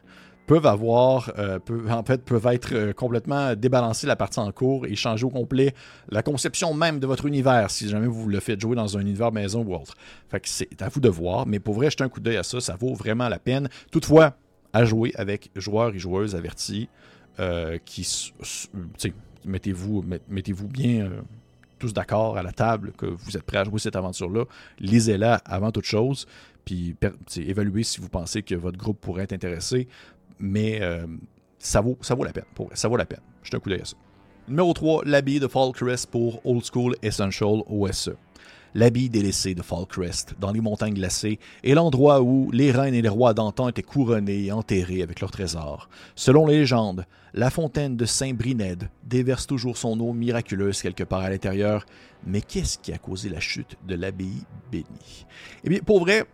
peuvent 0.46 0.64
avoir, 0.64 1.30
euh, 1.36 1.58
en 1.90 2.02
fait, 2.02 2.24
peuvent 2.24 2.46
être 2.46 2.74
euh, 2.74 2.92
complètement 2.94 3.54
débalancer 3.54 4.06
la 4.06 4.16
partie 4.16 4.38
en 4.38 4.50
cours 4.52 4.86
et 4.86 4.96
changer 4.96 5.26
au 5.26 5.28
complet 5.28 5.74
la 6.08 6.22
conception 6.22 6.72
même 6.72 6.98
de 6.98 7.06
votre 7.06 7.26
univers 7.26 7.70
si 7.70 7.90
jamais 7.90 8.06
vous 8.06 8.26
le 8.26 8.40
faites 8.40 8.58
jouer 8.58 8.74
dans 8.74 8.96
un 8.96 9.00
univers 9.02 9.30
maison 9.30 9.62
ou 9.66 9.74
autre. 9.74 9.96
Fait 10.30 10.40
c'est 10.46 10.80
à 10.80 10.88
vous 10.88 11.00
de 11.00 11.10
voir, 11.10 11.46
mais 11.46 11.58
pour 11.58 11.74
vrai, 11.74 11.90
jeter 11.90 12.04
un 12.04 12.08
coup 12.08 12.20
d'œil 12.20 12.38
à 12.38 12.42
ça, 12.42 12.62
ça 12.62 12.76
vaut 12.76 12.94
vraiment 12.94 13.28
la 13.28 13.38
peine. 13.38 13.68
Toutefois, 13.92 14.32
à 14.72 14.86
jouer 14.86 15.12
avec 15.14 15.50
joueurs 15.56 15.94
et 15.94 15.98
joueuses 15.98 16.36
avertis 16.36 16.88
euh, 17.38 17.76
qui, 17.84 18.32
mettez-vous 19.44 20.06
mettez 20.30 20.54
bien 20.54 21.10
tous 21.78 21.92
d'accord 21.92 22.36
à 22.36 22.42
la 22.42 22.52
table 22.52 22.92
que 22.96 23.06
vous 23.06 23.36
êtes 23.36 23.42
prêts 23.42 23.58
à 23.58 23.64
jouer 23.64 23.78
cette 23.78 23.96
aventure-là, 23.96 24.44
lisez-la 24.80 25.36
avant 25.44 25.70
toute 25.70 25.84
chose, 25.84 26.26
puis 26.64 26.96
évaluez 27.36 27.82
si 27.82 28.00
vous 28.00 28.08
pensez 28.08 28.42
que 28.42 28.54
votre 28.54 28.76
groupe 28.76 29.00
pourrait 29.00 29.24
être 29.24 29.32
intéressé, 29.32 29.88
mais 30.38 30.80
euh, 30.82 31.06
ça, 31.58 31.80
vaut, 31.80 31.96
ça 32.00 32.14
vaut 32.14 32.24
la 32.24 32.32
peine, 32.32 32.44
pour, 32.54 32.70
ça 32.74 32.88
vaut 32.88 32.96
la 32.96 33.06
peine. 33.06 33.20
Jetez 33.42 33.56
un 33.56 33.60
coup 33.60 33.70
d'œil 33.70 33.80
à 33.80 33.84
ça. 33.84 33.96
Numéro 34.48 34.72
3, 34.72 35.02
l'habit 35.04 35.40
de 35.40 35.46
Fall 35.46 35.72
pour 36.10 36.40
Old 36.46 36.64
School 36.72 36.96
Essential 37.02 37.62
OSE 37.68 38.12
l'habit 38.78 39.10
délaissé 39.10 39.56
de 39.56 39.62
Fallcrest, 39.62 40.36
dans 40.38 40.52
les 40.52 40.60
montagnes 40.60 40.94
glacées, 40.94 41.40
est 41.64 41.74
l'endroit 41.74 42.22
où 42.22 42.48
les 42.52 42.70
reines 42.70 42.94
et 42.94 43.02
les 43.02 43.08
rois 43.08 43.34
d'antan 43.34 43.68
étaient 43.68 43.82
couronnés 43.82 44.44
et 44.44 44.52
enterrés 44.52 45.02
avec 45.02 45.20
leurs 45.20 45.32
trésors. 45.32 45.88
Selon 46.14 46.46
les 46.46 46.58
légendes, 46.58 47.04
la 47.34 47.50
fontaine 47.50 47.96
de 47.96 48.04
Saint-Brined 48.04 48.88
déverse 49.02 49.48
toujours 49.48 49.76
son 49.76 49.98
eau 49.98 50.12
miraculeuse 50.12 50.80
quelque 50.80 51.02
part 51.02 51.22
à 51.22 51.30
l'intérieur, 51.30 51.86
mais 52.24 52.40
qu'est-ce 52.40 52.78
qui 52.78 52.92
a 52.92 52.98
causé 52.98 53.28
la 53.28 53.40
chute 53.40 53.76
de 53.84 53.96
l'abbaye 53.96 54.44
bénie? 54.70 55.26
Eh 55.64 55.70
bien, 55.70 55.80
pour 55.80 55.98
vrai, 55.98 56.24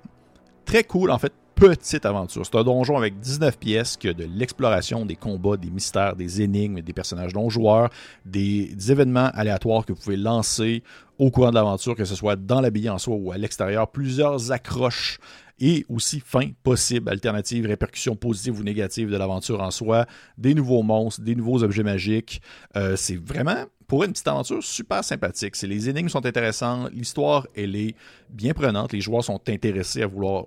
très 0.66 0.84
cool, 0.84 1.10
en 1.10 1.18
fait, 1.18 1.32
petite 1.54 2.04
aventure. 2.06 2.44
C'est 2.44 2.56
un 2.56 2.64
donjon 2.64 2.96
avec 2.96 3.18
19 3.20 3.58
pièces 3.58 3.96
qui 3.96 4.08
a 4.08 4.12
de 4.12 4.24
l'exploration, 4.24 5.06
des 5.06 5.16
combats, 5.16 5.56
des 5.56 5.70
mystères, 5.70 6.16
des 6.16 6.42
énigmes, 6.42 6.80
des 6.80 6.92
personnages 6.92 7.34
non 7.34 7.48
joueurs, 7.48 7.90
des, 8.24 8.74
événements 8.90 9.30
aléatoires 9.34 9.86
que 9.86 9.92
vous 9.92 10.00
pouvez 10.00 10.16
lancer 10.16 10.82
au 11.18 11.30
cours 11.30 11.50
de 11.50 11.54
l'aventure, 11.54 11.94
que 11.94 12.04
ce 12.04 12.14
soit 12.14 12.36
dans 12.36 12.60
l'habillé 12.60 12.90
en 12.90 12.98
soi 12.98 13.16
ou 13.16 13.32
à 13.32 13.38
l'extérieur, 13.38 13.90
plusieurs 13.90 14.52
accroches 14.52 15.18
et 15.60 15.86
aussi 15.88 16.20
fin 16.20 16.50
possibles, 16.62 17.08
alternatives, 17.08 17.66
répercussions 17.66 18.16
positives 18.16 18.58
ou 18.58 18.64
négatives 18.64 19.10
de 19.10 19.16
l'aventure 19.16 19.60
en 19.60 19.70
soi, 19.70 20.06
des 20.36 20.54
nouveaux 20.54 20.82
monstres, 20.82 21.22
des 21.22 21.36
nouveaux 21.36 21.62
objets 21.62 21.84
magiques. 21.84 22.42
Euh, 22.76 22.96
c'est 22.96 23.16
vraiment, 23.16 23.64
pour 23.86 24.02
une 24.02 24.12
petite 24.12 24.26
aventure, 24.26 24.62
super 24.62 25.04
sympathique. 25.04 25.60
Les 25.62 25.88
énigmes 25.88 26.08
sont 26.08 26.26
intéressantes, 26.26 26.90
l'histoire, 26.92 27.46
elle 27.56 27.76
est 27.76 27.94
bien 28.30 28.52
prenante, 28.52 28.92
les 28.92 29.00
joueurs 29.00 29.22
sont 29.22 29.40
intéressés 29.48 30.02
à 30.02 30.06
vouloir 30.08 30.46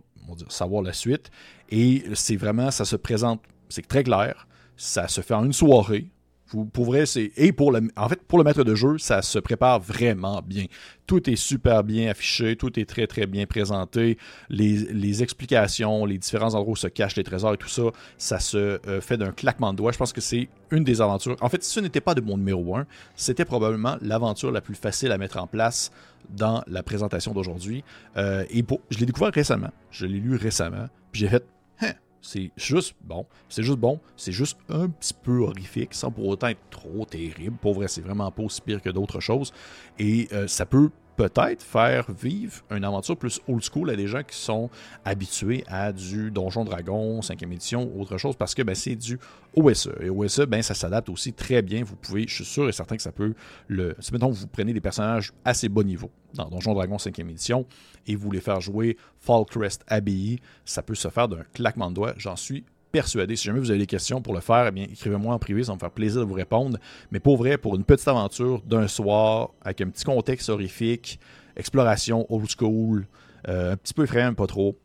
savoir 0.50 0.81
la 0.81 0.93
suite. 0.93 1.31
Et 1.69 2.03
c'est 2.13 2.36
vraiment, 2.36 2.72
ça 2.72 2.86
se 2.86 2.96
présente, 2.96 3.41
c'est 3.69 3.88
très 3.88 4.03
clair. 4.03 4.48
Ça 4.75 5.07
se 5.07 5.22
fait 5.22 5.34
en 5.34 5.43
une 5.43 5.53
soirée. 5.53 6.10
Vous 6.49 6.65
pourrez, 6.65 7.05
c'est 7.05 7.31
et 7.35 7.51
pour 7.51 7.71
le, 7.71 7.89
en 7.97 8.07
fait 8.07 8.21
pour 8.23 8.37
le 8.37 8.45
maître 8.45 8.63
de 8.63 8.73
jeu, 8.73 8.97
ça 8.97 9.21
se 9.21 9.37
prépare 9.37 9.79
vraiment 9.81 10.41
bien. 10.41 10.65
Tout 11.05 11.29
est 11.29 11.35
super 11.35 11.83
bien 11.83 12.09
affiché, 12.09 12.55
tout 12.55 12.79
est 12.79 12.85
très 12.85 13.05
très 13.05 13.25
bien 13.25 13.45
présenté. 13.45 14.17
Les, 14.49 15.23
explications, 15.23 16.05
les 16.05 16.17
différents 16.17 16.53
endroits 16.55 16.73
où 16.73 16.75
se 16.75 16.87
cachent 16.87 17.17
les 17.17 17.23
trésors 17.23 17.53
et 17.53 17.57
tout 17.57 17.67
ça, 17.67 17.83
ça 18.17 18.39
se 18.39 18.57
euh, 18.57 19.01
fait 19.01 19.17
d'un 19.17 19.31
claquement 19.31 19.73
de 19.73 19.77
doigts. 19.77 19.91
Je 19.91 19.97
pense 19.97 20.13
que 20.13 20.21
c'est 20.21 20.47
une 20.71 20.83
des 20.83 21.01
aventures. 21.01 21.35
En 21.41 21.49
fait, 21.49 21.63
ce 21.63 21.79
n'était 21.79 22.01
pas 22.01 22.15
de 22.15 22.21
mon 22.21 22.37
numéro 22.37 22.75
1, 22.77 22.85
c'était 23.15 23.45
probablement 23.45 23.97
l'aventure 24.01 24.51
la 24.51 24.61
plus 24.61 24.75
facile 24.75 25.11
à 25.11 25.17
mettre 25.17 25.37
en 25.37 25.47
place 25.47 25.91
dans 26.29 26.63
la 26.67 26.83
présentation 26.83 27.33
d'aujourd'hui. 27.33 27.83
Euh, 28.15 28.45
et 28.49 28.63
je 28.89 28.99
l'ai 28.99 29.05
découvert 29.05 29.33
récemment. 29.33 29.71
Je 29.91 30.05
l'ai 30.05 30.19
lu 30.19 30.35
récemment. 30.35 30.87
Puis 31.11 31.21
j'ai 31.21 31.27
fait, 31.27 31.45
hein, 31.81 31.91
c'est 32.21 32.51
juste 32.57 32.95
bon. 33.01 33.25
C'est 33.50 33.63
juste 33.63 33.79
bon. 33.79 34.00
C'est 34.15 34.31
juste 34.31 34.57
un 34.69 34.89
petit 34.89 35.13
peu 35.13 35.39
horrifique, 35.39 35.93
sans 35.93 36.12
pour 36.12 36.27
autant 36.27 36.47
être 36.47 36.69
trop 36.69 37.05
terrible. 37.05 37.57
Pour 37.57 37.74
vrai, 37.74 37.88
c'est 37.88 38.01
vraiment 38.01 38.31
pas 38.31 38.43
aussi 38.43 38.62
pire 38.62 38.81
que 38.81 38.89
d'autres 38.89 39.19
choses. 39.19 39.53
Et 40.00 40.27
euh, 40.33 40.47
ça 40.47 40.65
peut 40.65 40.89
peut-être 41.17 41.63
faire 41.63 42.09
vivre 42.12 42.62
une 42.69 42.86
aventure 42.86 43.17
plus 43.17 43.41
old 43.47 43.63
school 43.63 43.89
à 43.89 43.95
des 43.95 44.07
gens 44.07 44.21
qui 44.24 44.38
sont 44.38 44.69
habitués 45.03 45.63
à 45.67 45.91
du 45.91 46.29
Donjon 46.29 46.63
Dragon, 46.63 47.19
5e 47.19 47.51
édition, 47.51 47.91
autre 48.00 48.17
chose, 48.17 48.36
parce 48.36 48.53
que 48.53 48.62
ben, 48.62 48.75
c'est 48.75 48.95
du 48.95 49.19
OSE. 49.55 49.89
Et 50.00 50.09
OSE, 50.09 50.41
ben, 50.41 50.62
ça 50.62 50.75
s'adapte 50.75 51.09
aussi 51.09 51.33
très 51.33 51.63
bien. 51.63 51.83
Vous 51.83 51.95
pouvez, 51.95 52.27
je 52.27 52.36
suis 52.36 52.45
sûr 52.45 52.69
et 52.69 52.71
certain 52.71 52.95
que 52.95 53.01
ça 53.01 53.12
peut 53.12 53.33
le. 53.67 53.95
Si 54.00 54.13
mettons 54.13 54.29
vous 54.29 54.47
prenez 54.47 54.74
des 54.74 54.81
personnages 54.81 55.33
assez 55.43 55.67
bas 55.69 55.83
niveau 55.83 56.12
dans 56.36 56.47
Donjon 56.50 56.75
Dragon 56.75 56.97
5e 56.97 57.29
édition 57.29 57.65
et 58.05 58.15
vous 58.15 58.29
les 58.29 58.39
faire 58.39 58.62
jouer 58.62 58.95
Fallcrest 59.19 59.83
Abbey, 59.88 60.38
ça 60.65 60.83
peut 60.83 60.95
se 60.95 61.07
faire 61.09 61.27
d'un 61.27 61.43
claquement 61.53 61.89
de 61.89 61.95
doigts, 61.95 62.13
j'en 62.17 62.36
suis 62.36 62.63
persuadé. 62.97 63.35
Si 63.35 63.45
jamais 63.45 63.59
vous 63.59 63.69
avez 63.69 63.79
des 63.79 63.85
questions 63.85 64.23
pour 64.23 64.33
le 64.33 64.39
faire, 64.39 64.65
eh 64.67 64.71
bien, 64.71 64.85
écrivez-moi 64.91 65.35
en 65.35 65.37
privé, 65.37 65.63
ça 65.63 65.71
va 65.71 65.75
me 65.75 65.79
faire 65.79 65.91
plaisir 65.91 66.21
de 66.21 66.25
vous 66.25 66.33
répondre. 66.33 66.79
Mais 67.11 67.19
pour 67.19 67.37
vrai, 67.37 67.59
pour 67.59 67.75
une 67.75 67.83
petite 67.83 68.07
aventure 68.07 68.63
d'un 68.63 68.87
soir, 68.87 69.51
avec 69.61 69.81
un 69.81 69.89
petit 69.89 70.03
contexte 70.03 70.49
horrifique, 70.49 71.19
exploration 71.55 72.25
old 72.29 72.49
school, 72.49 73.05
euh, 73.47 73.73
un 73.73 73.77
petit 73.77 73.93
peu 73.93 74.05
effrayant, 74.05 74.33
pas 74.33 74.47
trop, 74.47 74.75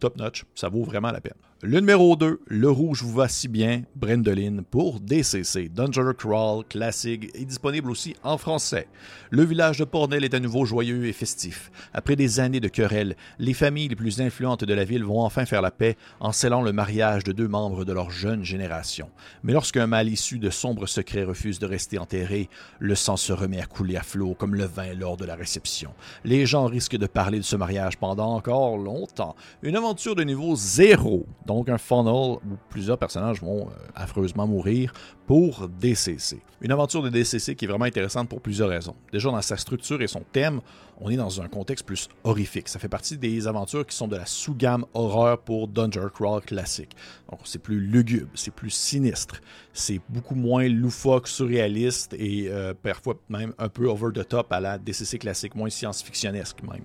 top 0.00 0.16
notch, 0.16 0.44
ça 0.56 0.68
vaut 0.68 0.82
vraiment 0.82 1.12
la 1.12 1.20
peine. 1.20 1.38
Le 1.66 1.80
numéro 1.80 2.14
2, 2.14 2.40
Le 2.46 2.70
Rouge 2.70 3.02
vous 3.02 3.14
va 3.14 3.26
si 3.26 3.48
bien, 3.48 3.84
Brendeline 3.96 4.62
pour 4.70 5.00
DCC. 5.00 5.70
Dungeon 5.70 6.12
Crawl 6.12 6.62
classique 6.66 7.30
est 7.34 7.46
disponible 7.46 7.90
aussi 7.90 8.14
en 8.22 8.36
français. 8.36 8.86
Le 9.30 9.44
village 9.44 9.78
de 9.78 9.84
Pornel 9.84 10.24
est 10.24 10.34
à 10.34 10.40
nouveau 10.40 10.66
joyeux 10.66 11.06
et 11.06 11.14
festif. 11.14 11.70
Après 11.94 12.16
des 12.16 12.38
années 12.38 12.60
de 12.60 12.68
querelles, 12.68 13.16
les 13.38 13.54
familles 13.54 13.88
les 13.88 13.96
plus 13.96 14.20
influentes 14.20 14.62
de 14.62 14.74
la 14.74 14.84
ville 14.84 15.04
vont 15.04 15.22
enfin 15.22 15.46
faire 15.46 15.62
la 15.62 15.70
paix 15.70 15.96
en 16.20 16.32
scellant 16.32 16.60
le 16.60 16.74
mariage 16.74 17.24
de 17.24 17.32
deux 17.32 17.48
membres 17.48 17.86
de 17.86 17.94
leur 17.94 18.10
jeune 18.10 18.44
génération. 18.44 19.08
Mais 19.42 19.54
lorsqu'un 19.54 19.86
mal 19.86 20.10
issu 20.10 20.38
de 20.38 20.50
sombres 20.50 20.86
secrets 20.86 21.24
refuse 21.24 21.60
de 21.60 21.66
rester 21.66 21.96
enterré, 21.96 22.50
le 22.78 22.94
sang 22.94 23.16
se 23.16 23.32
remet 23.32 23.62
à 23.62 23.64
couler 23.64 23.96
à 23.96 24.02
flot 24.02 24.34
comme 24.34 24.54
le 24.54 24.66
vin 24.66 24.92
lors 24.92 25.16
de 25.16 25.24
la 25.24 25.34
réception. 25.34 25.94
Les 26.24 26.44
gens 26.44 26.66
risquent 26.66 26.98
de 26.98 27.06
parler 27.06 27.38
de 27.38 27.44
ce 27.44 27.56
mariage 27.56 27.96
pendant 27.96 28.34
encore 28.34 28.76
longtemps. 28.76 29.34
Une 29.62 29.76
aventure 29.76 30.14
de 30.14 30.24
niveau 30.24 30.56
zéro 30.56 31.24
donc 31.54 31.68
un 31.68 31.78
funnel 31.78 32.38
où 32.44 32.56
plusieurs 32.68 32.98
personnages 32.98 33.40
vont 33.40 33.68
euh, 33.68 33.72
affreusement 33.94 34.46
mourir 34.46 34.92
pour 35.26 35.68
DCC. 35.68 36.42
Une 36.60 36.72
aventure 36.72 37.02
de 37.02 37.08
DCC 37.08 37.54
qui 37.54 37.64
est 37.64 37.68
vraiment 37.68 37.84
intéressante 37.84 38.28
pour 38.28 38.40
plusieurs 38.40 38.68
raisons. 38.68 38.94
Déjà 39.12 39.30
dans 39.30 39.40
sa 39.42 39.56
structure 39.56 40.00
et 40.02 40.06
son 40.06 40.22
thème, 40.32 40.60
on 41.00 41.10
est 41.10 41.16
dans 41.16 41.40
un 41.40 41.48
contexte 41.48 41.86
plus 41.86 42.08
horrifique. 42.24 42.68
Ça 42.68 42.78
fait 42.78 42.88
partie 42.88 43.16
des 43.16 43.46
aventures 43.46 43.86
qui 43.86 43.96
sont 43.96 44.08
de 44.08 44.16
la 44.16 44.26
sous-gamme 44.26 44.84
horreur 44.94 45.38
pour 45.38 45.68
Dungeon 45.68 46.08
Crawl 46.08 46.42
classique. 46.42 46.96
Donc 47.30 47.40
c'est 47.44 47.58
plus 47.58 47.80
lugubre, 47.80 48.30
c'est 48.34 48.52
plus 48.52 48.70
sinistre, 48.70 49.40
c'est 49.72 50.00
beaucoup 50.08 50.34
moins 50.34 50.68
loufoque, 50.68 51.28
surréaliste 51.28 52.14
et 52.14 52.48
euh, 52.48 52.74
parfois 52.80 53.14
même 53.28 53.54
un 53.58 53.68
peu 53.68 53.86
over 53.86 54.12
the 54.12 54.26
top 54.26 54.52
à 54.52 54.60
la 54.60 54.78
DCC 54.78 55.18
classique, 55.18 55.54
moins 55.54 55.70
science-fictionnesque 55.70 56.62
même. 56.62 56.84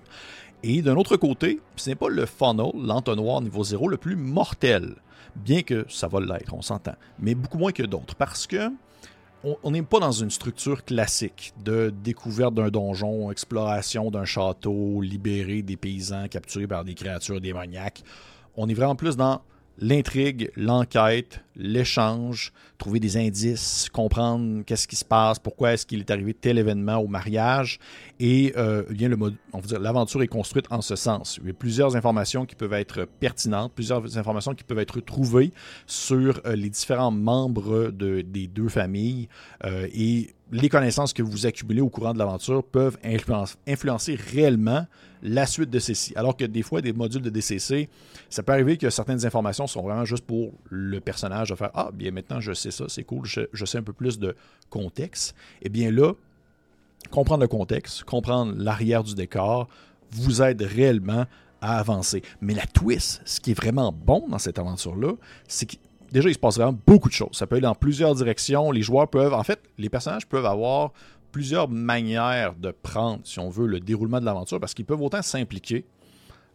Et 0.62 0.82
d'un 0.82 0.96
autre 0.96 1.16
côté, 1.16 1.60
ce 1.76 1.90
n'est 1.90 1.96
pas 1.96 2.08
le 2.08 2.26
funnel, 2.26 2.70
l'entonnoir 2.74 3.40
niveau 3.40 3.64
0, 3.64 3.88
le 3.88 3.96
plus 3.96 4.16
mortel. 4.16 4.96
Bien 5.36 5.62
que 5.62 5.86
ça 5.88 6.08
va 6.08 6.20
l'être, 6.20 6.52
on 6.52 6.62
s'entend. 6.62 6.96
Mais 7.18 7.34
beaucoup 7.34 7.58
moins 7.58 7.72
que 7.72 7.82
d'autres. 7.82 8.14
Parce 8.14 8.46
que 8.46 8.70
on 9.42 9.70
n'est 9.70 9.82
pas 9.82 10.00
dans 10.00 10.12
une 10.12 10.30
structure 10.30 10.84
classique 10.84 11.54
de 11.64 11.90
découverte 12.04 12.52
d'un 12.52 12.68
donjon, 12.68 13.30
exploration 13.30 14.10
d'un 14.10 14.26
château, 14.26 15.00
libérer 15.00 15.62
des 15.62 15.78
paysans 15.78 16.28
capturés 16.28 16.66
par 16.66 16.84
des 16.84 16.94
créatures 16.94 17.40
démoniaques. 17.40 18.02
On 18.56 18.68
est 18.68 18.74
vraiment 18.74 18.96
plus 18.96 19.16
dans 19.16 19.40
l'intrigue, 19.80 20.50
l'enquête, 20.56 21.40
l'échange, 21.56 22.52
trouver 22.78 23.00
des 23.00 23.16
indices, 23.16 23.88
comprendre 23.92 24.62
qu'est-ce 24.64 24.86
qui 24.86 24.96
se 24.96 25.04
passe, 25.04 25.38
pourquoi 25.38 25.72
est-ce 25.72 25.86
qu'il 25.86 26.00
est 26.00 26.10
arrivé 26.10 26.34
tel 26.34 26.58
événement 26.58 26.96
au 26.96 27.06
mariage. 27.06 27.78
Et 28.18 28.52
euh, 28.56 28.82
bien 28.90 29.08
le 29.08 29.16
mode, 29.16 29.36
on 29.52 29.58
va 29.58 29.66
dire, 29.66 29.80
l'aventure 29.80 30.22
est 30.22 30.28
construite 30.28 30.66
en 30.70 30.80
ce 30.80 30.96
sens. 30.96 31.38
Il 31.42 31.48
y 31.48 31.50
a 31.50 31.54
plusieurs 31.54 31.96
informations 31.96 32.46
qui 32.46 32.54
peuvent 32.54 32.72
être 32.74 33.06
pertinentes, 33.20 33.72
plusieurs 33.74 34.18
informations 34.18 34.54
qui 34.54 34.64
peuvent 34.64 34.78
être 34.78 35.00
trouvées 35.00 35.52
sur 35.86 36.40
euh, 36.44 36.56
les 36.56 36.70
différents 36.70 37.10
membres 37.10 37.90
de, 37.90 38.20
des 38.20 38.46
deux 38.46 38.68
familles 38.68 39.28
euh, 39.64 39.88
et 39.92 40.34
les 40.52 40.68
connaissances 40.68 41.12
que 41.12 41.22
vous 41.22 41.46
accumulez 41.46 41.80
au 41.80 41.88
courant 41.88 42.12
de 42.12 42.18
l'aventure 42.18 42.64
peuvent 42.64 42.98
influencer 43.04 44.14
réellement 44.16 44.86
la 45.22 45.46
suite 45.46 45.70
de 45.70 45.78
ceci. 45.78 46.12
Alors 46.16 46.36
que 46.36 46.44
des 46.44 46.62
fois, 46.62 46.80
des 46.80 46.92
modules 46.92 47.22
de 47.22 47.30
DCC, 47.30 47.88
ça 48.28 48.42
peut 48.42 48.52
arriver 48.52 48.76
que 48.76 48.90
certaines 48.90 49.24
informations 49.26 49.66
sont 49.66 49.82
vraiment 49.82 50.04
juste 50.04 50.24
pour 50.24 50.52
le 50.70 51.00
personnage 51.00 51.50
de 51.50 51.54
faire 51.54 51.70
Ah, 51.74 51.90
bien 51.92 52.10
maintenant 52.10 52.40
je 52.40 52.52
sais 52.52 52.70
ça, 52.70 52.84
c'est 52.88 53.04
cool, 53.04 53.26
je, 53.26 53.64
sais 53.64 53.78
un 53.78 53.82
peu 53.82 53.92
plus 53.92 54.18
de 54.18 54.34
contexte. 54.70 55.34
Eh 55.62 55.68
bien 55.68 55.90
là, 55.90 56.12
comprendre 57.10 57.42
le 57.42 57.48
contexte, 57.48 58.04
comprendre 58.04 58.54
l'arrière 58.56 59.04
du 59.04 59.14
décor, 59.14 59.68
vous 60.10 60.42
aide 60.42 60.62
réellement 60.62 61.26
à 61.60 61.78
avancer. 61.78 62.22
Mais 62.40 62.54
la 62.54 62.66
twist, 62.66 63.20
ce 63.24 63.40
qui 63.40 63.50
est 63.50 63.54
vraiment 63.54 63.92
bon 63.92 64.26
dans 64.28 64.38
cette 64.38 64.58
aventure-là, 64.58 65.12
c'est 65.46 65.66
que 65.66 65.76
déjà, 66.10 66.28
il 66.28 66.34
se 66.34 66.38
passe 66.38 66.56
vraiment 66.56 66.78
beaucoup 66.86 67.08
de 67.08 67.14
choses. 67.14 67.32
Ça 67.32 67.46
peut 67.46 67.56
aller 67.56 67.62
dans 67.62 67.74
plusieurs 67.74 68.14
directions. 68.14 68.70
Les 68.70 68.82
joueurs 68.82 69.08
peuvent, 69.08 69.34
en 69.34 69.42
fait, 69.42 69.60
les 69.78 69.88
personnages 69.88 70.26
peuvent 70.26 70.46
avoir 70.46 70.92
plusieurs 71.32 71.68
manières 71.68 72.54
de 72.54 72.70
prendre, 72.70 73.20
si 73.24 73.38
on 73.38 73.48
veut, 73.48 73.66
le 73.66 73.80
déroulement 73.80 74.20
de 74.20 74.24
l'aventure, 74.24 74.58
parce 74.60 74.74
qu'ils 74.74 74.84
peuvent 74.84 75.02
autant 75.02 75.22
s'impliquer 75.22 75.84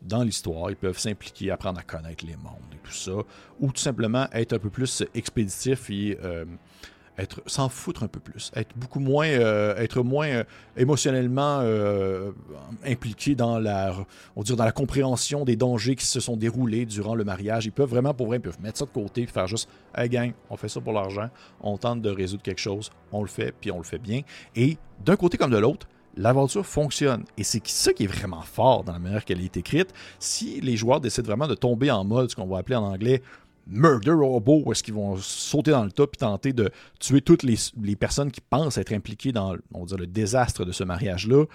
dans 0.02 0.24
l'histoire, 0.24 0.70
ils 0.70 0.76
peuvent 0.76 1.00
s'impliquer, 1.00 1.52
apprendre 1.52 1.80
à 1.80 1.84
connaître 1.84 2.26
les 2.26 2.36
mondes 2.36 2.74
et 2.74 2.78
tout 2.84 2.92
ça, 2.92 3.14
ou 3.60 3.72
tout 3.72 3.82
simplement 3.82 4.28
être 4.34 4.54
un 4.54 4.60
peu 4.60 4.70
plus 4.70 5.04
expéditif 5.16 5.90
et 5.90 6.18
euh, 6.24 6.46
s'en 7.46 7.70
foutre 7.70 8.04
un 8.04 8.08
peu 8.08 8.20
plus, 8.20 8.52
être 8.56 8.72
beaucoup 8.76 9.00
moins, 9.00 9.28
euh, 9.28 9.76
être 9.78 10.02
moins 10.02 10.28
euh, 10.28 10.44
émotionnellement 10.76 11.60
euh, 11.62 12.32
impliqué 12.86 13.36
dans 13.36 13.58
la, 13.60 13.96
on 14.36 14.44
dire 14.44 14.56
dans 14.56 14.66
la 14.66 14.72
compréhension 14.72 15.46
des 15.46 15.56
dangers 15.56 15.96
qui 15.96 16.06
se 16.06 16.20
sont 16.20 16.36
déroulés 16.36 16.86
durant 16.86 17.16
le 17.16 17.24
mariage. 17.24 17.66
Ils 17.66 17.72
peuvent 17.72 17.90
vraiment, 17.90 18.14
pour 18.14 18.28
vrai, 18.28 18.40
peuvent 18.40 18.60
mettre 18.62 18.80
ça 18.80 18.86
de 18.86 18.92
côté, 18.92 19.22
et 19.24 19.28
faire 19.28 19.48
juste, 19.48 19.70
hey 19.96 20.10
gang, 20.10 20.34
on 20.50 20.58
fait 20.58 20.70
ça 20.70 20.82
pour 20.82 20.94
l'argent, 20.94 21.30
on 21.62 21.78
tente 21.78 22.02
de 22.02 22.10
résoudre 22.10 22.44
quelque 22.44 22.62
chose, 22.62 22.92
on 23.12 23.22
le 23.22 23.28
fait, 23.28 23.54
puis 23.60 23.72
on 23.72 23.78
le 23.78 23.84
fait 23.84 24.00
bien. 24.00 24.22
Et 24.56 24.78
d'un 25.04 25.16
côté 25.16 25.38
comme 25.38 25.52
de 25.52 25.58
l'autre, 25.58 25.88
l'aventure 26.18 26.66
fonctionne. 26.66 27.24
Et 27.38 27.44
c'est 27.44 27.66
ça 27.68 27.94
qui 27.94 28.04
est 28.04 28.08
vraiment 28.08 28.42
fort 28.42 28.84
dans 28.84 28.94
la 28.94 29.00
manière 29.00 29.26
qu'elle 29.26 29.42
est 29.42 29.58
écrite. 29.58 29.94
Si 30.20 30.62
les 30.62 30.78
joueurs 30.78 31.02
décident 31.02 31.28
vraiment 31.28 31.48
de 31.48 31.56
tomber 31.56 31.92
en 31.92 32.04
mode, 32.04 32.30
ce 32.30 32.36
qu'on 32.36 32.46
va 32.46 32.60
appeler 32.60 32.76
en 32.76 32.84
anglais 32.84 33.22
murder 33.68 34.12
robot 34.12 34.64
où 34.66 34.72
est-ce 34.72 34.84
qu'ils 34.84 34.94
vont 34.94 35.18
sauter 35.18 35.72
dans 35.72 35.84
le 35.84 35.92
top 35.92 36.16
et 36.16 36.20
tenter 36.20 36.54
de 36.54 36.72
tuer 37.00 37.22
toutes 37.22 37.44
les, 37.44 37.96
personnes 37.96 38.32
qui 38.32 38.42
pensent 38.42 38.78
être 38.78 38.94
impliquées 38.94 39.32
dans 39.32 39.56
on 39.74 39.86
le 39.86 40.08
désastre 40.08 40.66
de 40.66 40.72
ce 40.72 40.84
mariage-là, 40.84 41.46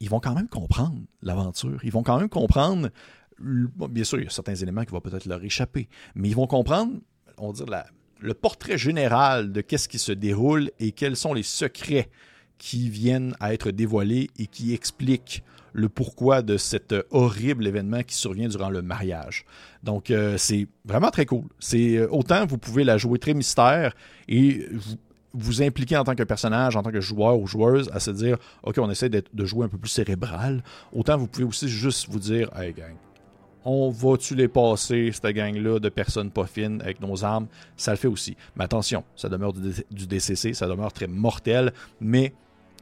ils 0.00 0.08
vont 0.08 0.20
quand 0.20 0.34
même 0.34 0.48
comprendre 0.48 0.98
l'aventure. 1.22 1.78
Ils 1.84 1.92
vont 1.92 2.02
quand 2.02 2.18
même 2.18 2.28
comprendre, 2.28 2.90
bien 3.38 4.04
sûr, 4.04 4.18
il 4.18 4.24
y 4.24 4.26
a 4.26 4.30
certains 4.30 4.54
éléments 4.54 4.84
qui 4.84 4.92
vont 4.92 5.00
peut-être 5.00 5.26
leur 5.26 5.42
échapper, 5.44 5.88
mais 6.14 6.28
ils 6.28 6.36
vont 6.36 6.46
comprendre, 6.46 6.94
on 7.38 7.52
va 7.52 7.64
dire, 7.64 7.84
le 8.20 8.34
portrait 8.34 8.78
général 8.78 9.52
de 9.52 9.60
qu'est-ce 9.60 9.88
qui 9.88 9.98
se 9.98 10.12
déroule 10.12 10.70
et 10.78 10.92
quels 10.92 11.16
sont 11.16 11.34
les 11.34 11.42
secrets 11.42 12.10
qui 12.58 12.90
viennent 12.90 13.34
à 13.40 13.54
être 13.54 13.70
dévoilés 13.70 14.28
et 14.38 14.46
qui 14.46 14.74
expliquent 14.74 15.42
le 15.72 15.88
pourquoi 15.88 16.42
de 16.42 16.56
cet 16.56 16.94
horrible 17.10 17.66
événement 17.66 18.02
qui 18.02 18.14
survient 18.14 18.48
durant 18.48 18.70
le 18.70 18.82
mariage. 18.82 19.44
Donc, 19.82 20.10
euh, 20.10 20.36
c'est 20.38 20.66
vraiment 20.84 21.10
très 21.10 21.26
cool. 21.26 21.44
C'est 21.58 21.96
euh, 21.96 22.08
autant 22.10 22.46
vous 22.46 22.58
pouvez 22.58 22.84
la 22.84 22.98
jouer 22.98 23.18
très 23.18 23.34
mystère 23.34 23.94
et 24.28 24.66
vous 25.32 25.62
impliquer 25.62 25.96
en 25.96 26.04
tant 26.04 26.14
que 26.14 26.22
personnage, 26.24 26.76
en 26.76 26.82
tant 26.82 26.90
que 26.90 27.00
joueur 27.00 27.38
ou 27.38 27.46
joueuse, 27.46 27.88
à 27.92 28.00
se 28.00 28.10
dire, 28.10 28.36
OK, 28.62 28.78
on 28.78 28.90
essaie 28.90 29.08
de 29.08 29.44
jouer 29.44 29.66
un 29.66 29.68
peu 29.68 29.78
plus 29.78 29.90
cérébral. 29.90 30.62
Autant 30.92 31.16
vous 31.16 31.28
pouvez 31.28 31.44
aussi 31.44 31.68
juste 31.68 32.08
vous 32.10 32.18
dire, 32.18 32.50
Hey 32.56 32.72
gang, 32.72 32.96
on 33.64 33.90
va-tu 33.90 34.34
les 34.34 34.48
passer, 34.48 35.10
cette 35.12 35.34
gang-là, 35.34 35.78
de 35.78 35.88
personnes 35.88 36.30
pas 36.30 36.46
fines 36.46 36.80
avec 36.80 37.00
nos 37.00 37.24
armes? 37.24 37.46
Ça 37.76 37.92
le 37.92 37.96
fait 37.96 38.08
aussi. 38.08 38.36
Mais 38.56 38.64
attention, 38.64 39.04
ça 39.16 39.28
demeure 39.28 39.52
du 39.52 40.06
DCC, 40.06 40.54
ça 40.54 40.66
demeure 40.66 40.92
très 40.92 41.06
mortel, 41.06 41.72
mais 42.00 42.32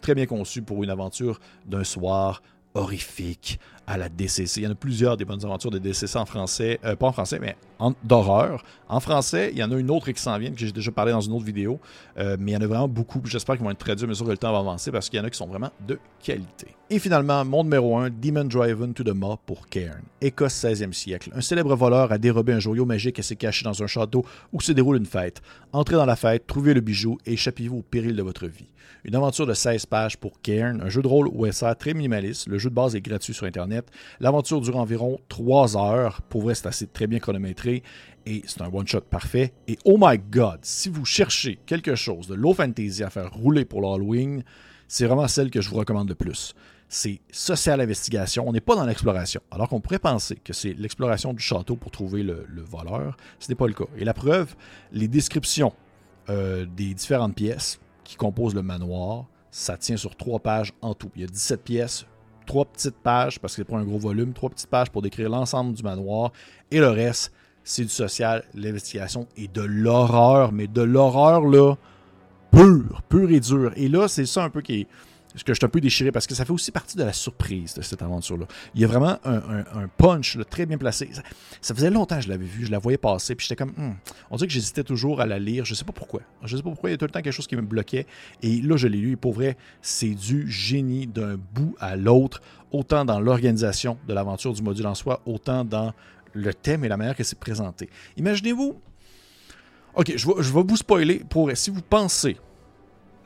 très 0.01 0.15
bien 0.15 0.27
conçu 0.27 0.63
pour 0.63 0.83
une 0.85 0.91
aventure 0.91 1.41
d'un 1.67 1.85
soir 1.85 2.43
horrifique 2.79 3.59
à 3.89 3.97
la 3.97 4.09
DCC. 4.11 4.61
Il 4.61 4.65
y 4.65 4.67
en 4.67 4.73
a 4.73 4.75
plusieurs 4.75 5.17
des 5.17 5.25
bonnes 5.25 5.45
aventures 5.45 5.71
de 5.71 5.79
DCC 5.79 6.17
en 6.17 6.27
français, 6.27 6.79
euh, 6.85 6.95
pas 6.95 7.07
en 7.07 7.13
français, 7.13 7.39
mais 7.41 7.57
d'horreur. 8.05 8.63
En 8.89 9.01
français, 9.01 9.51
il 9.53 9.59
y 9.59 9.65
en 9.65 9.73
a 9.73 9.77
une 9.77 9.91
autre 9.91 10.11
qui 10.13 10.21
s'en 10.21 10.37
vient, 10.39 10.51
que 10.51 10.59
j'ai 10.59 10.71
déjà 10.71 10.91
parlé 10.91 11.13
dans 11.13 11.23
une 11.23 11.33
autre 11.33 11.45
vidéo, 11.45 11.81
euh, 12.19 12.37
mais 12.39 12.53
il 12.53 12.55
y 12.55 12.57
en 12.59 12.61
a 12.61 12.67
vraiment 12.67 12.89
beaucoup. 12.89 13.21
J'espère 13.25 13.57
qu'ils 13.57 13.65
vont 13.65 13.71
être 13.71 13.79
traduits 13.79 14.05
à 14.05 14.09
mesure 14.09 14.27
que 14.27 14.31
le 14.31 14.37
temps 14.37 14.53
va 14.53 14.59
avancer 14.59 14.93
parce 14.93 15.09
qu'il 15.09 15.19
y 15.19 15.23
en 15.23 15.25
a 15.25 15.31
qui 15.31 15.39
sont 15.39 15.47
vraiment 15.47 15.71
de 15.87 15.99
qualité. 16.23 16.67
Et 16.91 16.99
finalement, 16.99 17.45
mon 17.45 17.65
numéro 17.65 17.97
1, 17.97 18.11
Demon 18.11 18.45
Driven 18.45 18.93
to 18.93 19.05
the 19.05 19.15
Maw 19.15 19.39
pour 19.47 19.69
Cairn, 19.69 20.03
Écosse 20.21 20.65
16e 20.65 20.93
siècle. 20.93 21.31
Un 21.35 21.41
célèbre 21.41 21.75
voleur 21.75 22.13
a 22.13 22.19
dérobé 22.19 22.53
un 22.53 22.61
joyau 22.61 22.85
magique 22.85 23.19
et 23.19 23.23
s'est 23.23 23.37
caché 23.37 23.65
dans 23.65 23.83
un 23.83 23.87
château 23.87 24.25
où 24.53 24.61
se 24.61 24.73
déroule 24.73 24.97
une 24.97 25.07
fête. 25.07 25.41
Entrez 25.73 25.97
dans 25.97 26.07
la 26.07 26.17
fête, 26.17 26.47
trouvez 26.47 26.75
le 26.75 26.81
bijou 26.81 27.19
et 27.25 27.35
échappez-vous 27.35 27.79
au 27.79 27.83
péril 27.83 28.17
de 28.17 28.23
votre 28.23 28.47
vie. 28.47 28.69
Une 29.05 29.15
aventure 29.15 29.47
de 29.47 29.55
16 29.55 29.87
pages 29.87 30.17
pour 30.17 30.41
Cairn, 30.41 30.81
un 30.81 30.89
jeu 30.89 31.03
de 31.03 31.07
rôle 31.07 31.29
OSR 31.29 31.77
très 31.79 31.95
minimaliste. 31.95 32.49
Le 32.49 32.59
jeu 32.59 32.71
de 32.71 32.75
base 32.75 32.97
est 32.97 33.01
gratuit 33.01 33.35
sur 33.35 33.47
Internet. 33.47 33.78
L'aventure 34.21 34.61
dure 34.61 34.77
environ 34.77 35.19
3 35.29 35.77
heures. 35.77 36.23
Pour 36.23 36.43
vrai, 36.43 36.55
c'est 36.55 36.67
assez 36.67 36.87
très 36.87 37.07
bien 37.07 37.19
chronométré 37.19 37.83
et 38.27 38.43
c'est 38.47 38.63
un 38.63 38.71
one-shot 38.73 39.03
parfait. 39.03 39.53
Et 39.67 39.79
oh 39.85 39.97
my 40.01 40.19
god, 40.19 40.61
si 40.63 40.89
vous 40.89 41.05
cherchez 41.05 41.59
quelque 41.67 41.95
chose 41.95 42.27
de 42.27 42.35
low 42.35 42.53
fantasy 42.53 43.03
à 43.03 43.11
faire 43.11 43.33
rouler 43.33 43.65
pour 43.65 43.81
l'Halloween, 43.81 44.43
c'est 44.87 45.07
vraiment 45.07 45.29
celle 45.29 45.51
que 45.51 45.61
je 45.61 45.71
vous 45.71 45.77
recommande 45.77 46.09
le 46.09 46.15
plus. 46.15 46.55
C'est 46.89 47.21
social 47.31 47.81
investigation. 47.81 48.49
On 48.49 48.53
n'est 48.53 48.61
pas 48.61 48.75
dans 48.75 48.87
l'exploration. 48.87 49.43
Alors 49.51 49.69
qu'on 49.69 49.81
pourrait 49.81 49.99
penser 49.99 50.37
que 50.37 50.53
c'est 50.53 50.73
l'exploration 50.73 51.35
du 51.35 51.43
château 51.43 51.77
pour 51.77 51.91
trouver 51.91 52.23
le, 52.23 52.47
voleur. 52.57 53.17
Ce 53.39 53.49
n'est 53.51 53.55
pas 53.55 53.67
le 53.67 53.75
cas. 53.75 53.85
Et 53.97 54.05
la 54.05 54.15
preuve, 54.15 54.55
les 54.93 55.09
descriptions 55.09 55.75
euh, 56.31 56.65
des 56.65 56.95
différentes 56.95 57.35
pièces 57.35 57.79
qui 58.05 58.17
composent 58.17 58.55
le 58.55 58.63
manoir, 58.63 59.27
ça 59.51 59.77
tient 59.77 59.97
sur 59.97 60.17
trois 60.17 60.39
pages 60.39 60.73
en 60.81 60.95
tout. 60.95 61.11
Il 61.15 61.23
y 61.23 61.25
a 61.25 61.29
17 61.29 61.63
pièces, 61.63 62.07
trois 62.49 62.65
petites 62.65 62.97
pages, 62.97 63.39
parce 63.39 63.55
que 63.55 63.63
c'est 63.63 63.69
pas 63.69 63.77
un 63.77 63.85
gros 63.85 63.99
volume, 63.99 64.33
trois 64.33 64.51
petites 64.51 64.71
pages 64.71 64.91
pour 64.91 65.03
décrire 65.03 65.29
l'ensemble 65.29 65.75
du 65.75 65.83
manoir, 65.85 66.33
et 66.73 66.81
le 66.81 66.89
reste, 66.89 67.33
c'est 67.63 67.83
du 67.83 67.91
social, 67.91 68.43
l'investigation 68.55 69.29
et 69.37 69.47
de 69.47 69.61
l'horreur, 69.61 70.51
mais 70.51 70.67
de 70.67 70.83
l'horreur, 70.83 71.43
là, 71.43 71.75
pure, 72.51 73.03
pure 73.09 73.31
et 73.31 73.41
dure. 73.41 73.73
Et 73.77 73.89
là, 73.89 74.09
c'est 74.09 74.27
ça 74.27 74.43
un 74.43 74.51
peu 74.51 74.63
qui 74.63 74.81
est 74.81 74.87
que 75.35 75.53
je 75.53 75.55
suis 75.55 75.65
un 75.65 75.69
peu 75.69 75.81
déchiré 75.81 76.11
parce 76.11 76.27
que 76.27 76.35
ça 76.35 76.45
fait 76.45 76.53
aussi 76.53 76.71
partie 76.71 76.97
de 76.97 77.05
la 77.05 77.13
surprise 77.13 77.75
de 77.75 77.83
cette 77.83 78.03
aventure-là. 78.03 78.47
Il 78.75 78.81
y 78.81 78.85
a 78.85 78.87
vraiment 78.87 79.19
un, 79.25 79.89
punch 79.97 80.39
très 80.51 80.67
bien 80.67 80.79
placé. 80.79 81.11
Ça, 81.61 81.75
faisait 81.75 81.91
longtemps 81.91 82.17
que 82.17 82.23
je 82.23 82.29
l'avais 82.29 82.45
vu, 82.45 82.67
je 82.67 82.71
la 82.71 82.79
voyais 82.79 82.99
passer, 82.99 83.35
puis 83.35 83.47
j'étais 83.47 83.57
comme, 83.57 83.73
hmm. 83.77 83.97
on 84.31 84.37
dirait 84.37 84.47
que 84.47 84.53
j'hésitais 84.53 84.85
toujours 84.85 85.21
à 85.21 85.27
la 85.27 85.39
lire. 85.39 85.65
Je 85.65 85.75
sais 85.75 85.85
pas 85.85 85.93
pourquoi. 85.93 86.21
Je 86.45 86.57
sais 86.57 86.63
pas 86.63 86.71
pourquoi. 86.71 86.91
Il 86.91 86.93
y 86.93 86.95
a 86.95 86.99
tout 86.99 87.05
le 87.05 87.11
temps 87.11 87.23
quelque 87.23 87.33
chose 87.33 87.47
qui 87.47 87.57
me 87.57 87.63
bloquait. 87.63 88.07
Et 88.43 88.61
là, 88.61 88.77
je 88.77 88.89
l'ai 88.89 88.99
lu. 88.99 89.13
Et 89.13 89.17
pour 89.17 89.33
vrai, 89.33 89.57
c'est 89.83 90.15
du 90.15 90.51
génie 90.51 91.07
d'un 91.07 91.37
bout 91.37 91.77
à 91.81 91.97
l'autre, 91.97 92.41
autant 92.71 93.05
dans 93.05 93.21
l'organisation 93.21 93.99
de 94.07 94.15
l'aventure 94.15 94.53
du 94.53 94.63
module 94.63 94.87
en 94.87 94.95
soi, 94.95 95.21
autant 95.27 95.65
dans 95.65 95.93
le 96.33 96.55
thème 96.55 96.85
et 96.85 96.89
la 96.89 96.97
manière 96.97 97.17
que 97.17 97.25
c'est 97.25 97.39
présenté. 97.39 97.91
Imaginez-vous. 98.17 98.81
Ok, 99.95 100.13
je 100.17 100.27
vais, 100.27 100.35
je 100.39 100.53
vais 100.53 100.63
vous 100.63 100.77
spoiler. 100.77 101.25
Pour 101.29 101.51
si 101.55 101.71
vous 101.71 101.83
pensez 101.83 102.37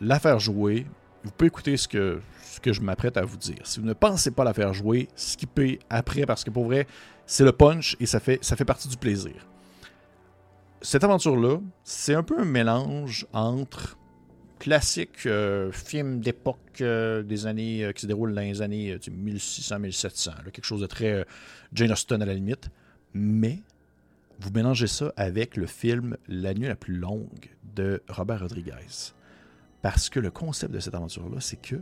la 0.00 0.18
faire 0.18 0.38
jouer, 0.38 0.86
vous 1.24 1.30
pouvez 1.30 1.48
écouter 1.48 1.76
ce 1.76 1.88
que, 1.88 2.20
que 2.62 2.72
je 2.72 2.80
m'apprête 2.80 3.16
à 3.16 3.24
vous 3.24 3.36
dire. 3.36 3.60
Si 3.64 3.80
vous 3.80 3.86
ne 3.86 3.92
pensez 3.92 4.30
pas 4.30 4.44
la 4.44 4.54
faire 4.54 4.72
jouer, 4.72 5.08
skippez 5.16 5.80
après 5.90 6.26
parce 6.26 6.44
que 6.44 6.50
pour 6.50 6.64
vrai, 6.64 6.86
c'est 7.26 7.44
le 7.44 7.52
punch 7.52 7.96
et 8.00 8.06
ça 8.06 8.20
fait, 8.20 8.42
ça 8.42 8.56
fait 8.56 8.64
partie 8.64 8.88
du 8.88 8.96
plaisir. 8.96 9.46
Cette 10.80 11.04
aventure-là, 11.04 11.60
c'est 11.84 12.14
un 12.14 12.22
peu 12.22 12.38
un 12.38 12.44
mélange 12.44 13.26
entre 13.32 13.96
classique 14.58 15.26
euh, 15.26 15.72
film 15.72 16.20
d'époque 16.20 16.80
euh, 16.80 17.24
des 17.24 17.46
années 17.46 17.84
euh, 17.84 17.92
qui 17.92 18.02
se 18.02 18.06
déroule 18.06 18.32
dans 18.32 18.42
les 18.42 18.62
années 18.62 18.96
1600-1700, 18.96 20.50
quelque 20.52 20.64
chose 20.64 20.80
de 20.80 20.86
très 20.86 21.26
Jane 21.72 21.90
Austen 21.90 22.22
à 22.22 22.26
la 22.26 22.34
limite, 22.34 22.70
mais 23.12 23.60
vous 24.38 24.50
mélangez 24.50 24.86
ça 24.86 25.12
avec 25.16 25.56
le 25.56 25.66
film 25.66 26.16
La 26.28 26.54
nuit 26.54 26.68
la 26.68 26.76
plus 26.76 26.94
longue 26.94 27.50
de 27.74 28.02
Robert 28.08 28.40
Rodriguez. 28.40 29.12
Parce 29.82 30.08
que 30.08 30.20
le 30.20 30.30
concept 30.30 30.72
de 30.72 30.80
cette 30.80 30.94
aventure-là, 30.94 31.40
c'est 31.40 31.60
que 31.60 31.76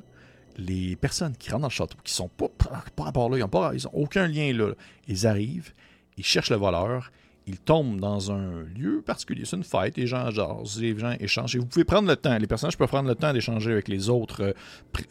les 0.56 0.96
personnes 0.96 1.36
qui 1.36 1.50
rentrent 1.50 1.62
dans 1.62 1.68
le 1.68 1.72
château, 1.72 1.96
qui 2.02 2.12
sont 2.12 2.28
pas 2.28 2.48
par 2.96 3.06
rapport 3.06 3.30
là, 3.30 3.38
ils 3.38 3.84
n'ont 3.84 3.90
aucun 3.92 4.26
lien 4.26 4.52
là, 4.52 4.72
ils 5.06 5.26
arrivent, 5.26 5.72
ils 6.16 6.24
cherchent 6.24 6.50
le 6.50 6.56
voleur, 6.56 7.12
ils 7.46 7.58
tombent 7.58 8.00
dans 8.00 8.30
un 8.30 8.62
lieu 8.76 9.02
particulier. 9.02 9.44
C'est 9.44 9.56
une 9.56 9.64
fête, 9.64 9.96
les 9.96 10.06
gens 10.06 10.30
jasent, 10.30 10.80
les 10.80 10.96
gens 10.98 11.14
échangent. 11.18 11.56
Et 11.56 11.58
vous 11.58 11.66
pouvez 11.66 11.84
prendre 11.84 12.08
le 12.08 12.16
temps, 12.16 12.36
les 12.36 12.46
personnages 12.46 12.76
peuvent 12.76 12.88
prendre 12.88 13.08
le 13.08 13.14
temps 13.14 13.32
d'échanger 13.32 13.72
avec 13.72 13.88
les 13.88 14.08
autres 14.08 14.42
euh, 14.42 14.52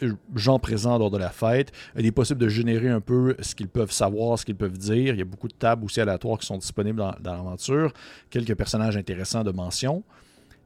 euh, 0.03 0.13
gens 0.35 0.59
présents 0.59 0.97
lors 0.97 1.11
de 1.11 1.17
la 1.17 1.29
fête. 1.29 1.71
Il 1.97 2.05
est 2.05 2.11
possible 2.11 2.39
de 2.39 2.47
générer 2.47 2.89
un 2.89 3.01
peu 3.01 3.35
ce 3.39 3.55
qu'ils 3.55 3.67
peuvent 3.67 3.91
savoir, 3.91 4.39
ce 4.39 4.45
qu'ils 4.45 4.55
peuvent 4.55 4.77
dire. 4.77 5.13
Il 5.13 5.19
y 5.19 5.21
a 5.21 5.25
beaucoup 5.25 5.47
de 5.47 5.53
tables 5.53 5.83
aussi 5.83 5.99
aléatoires 5.99 6.37
qui 6.39 6.45
sont 6.45 6.57
disponibles 6.57 6.99
dans, 6.99 7.15
dans 7.19 7.33
l'aventure. 7.33 7.93
Quelques 8.29 8.55
personnages 8.55 8.95
intéressants 8.95 9.43
de 9.43 9.51
mention. 9.51 10.03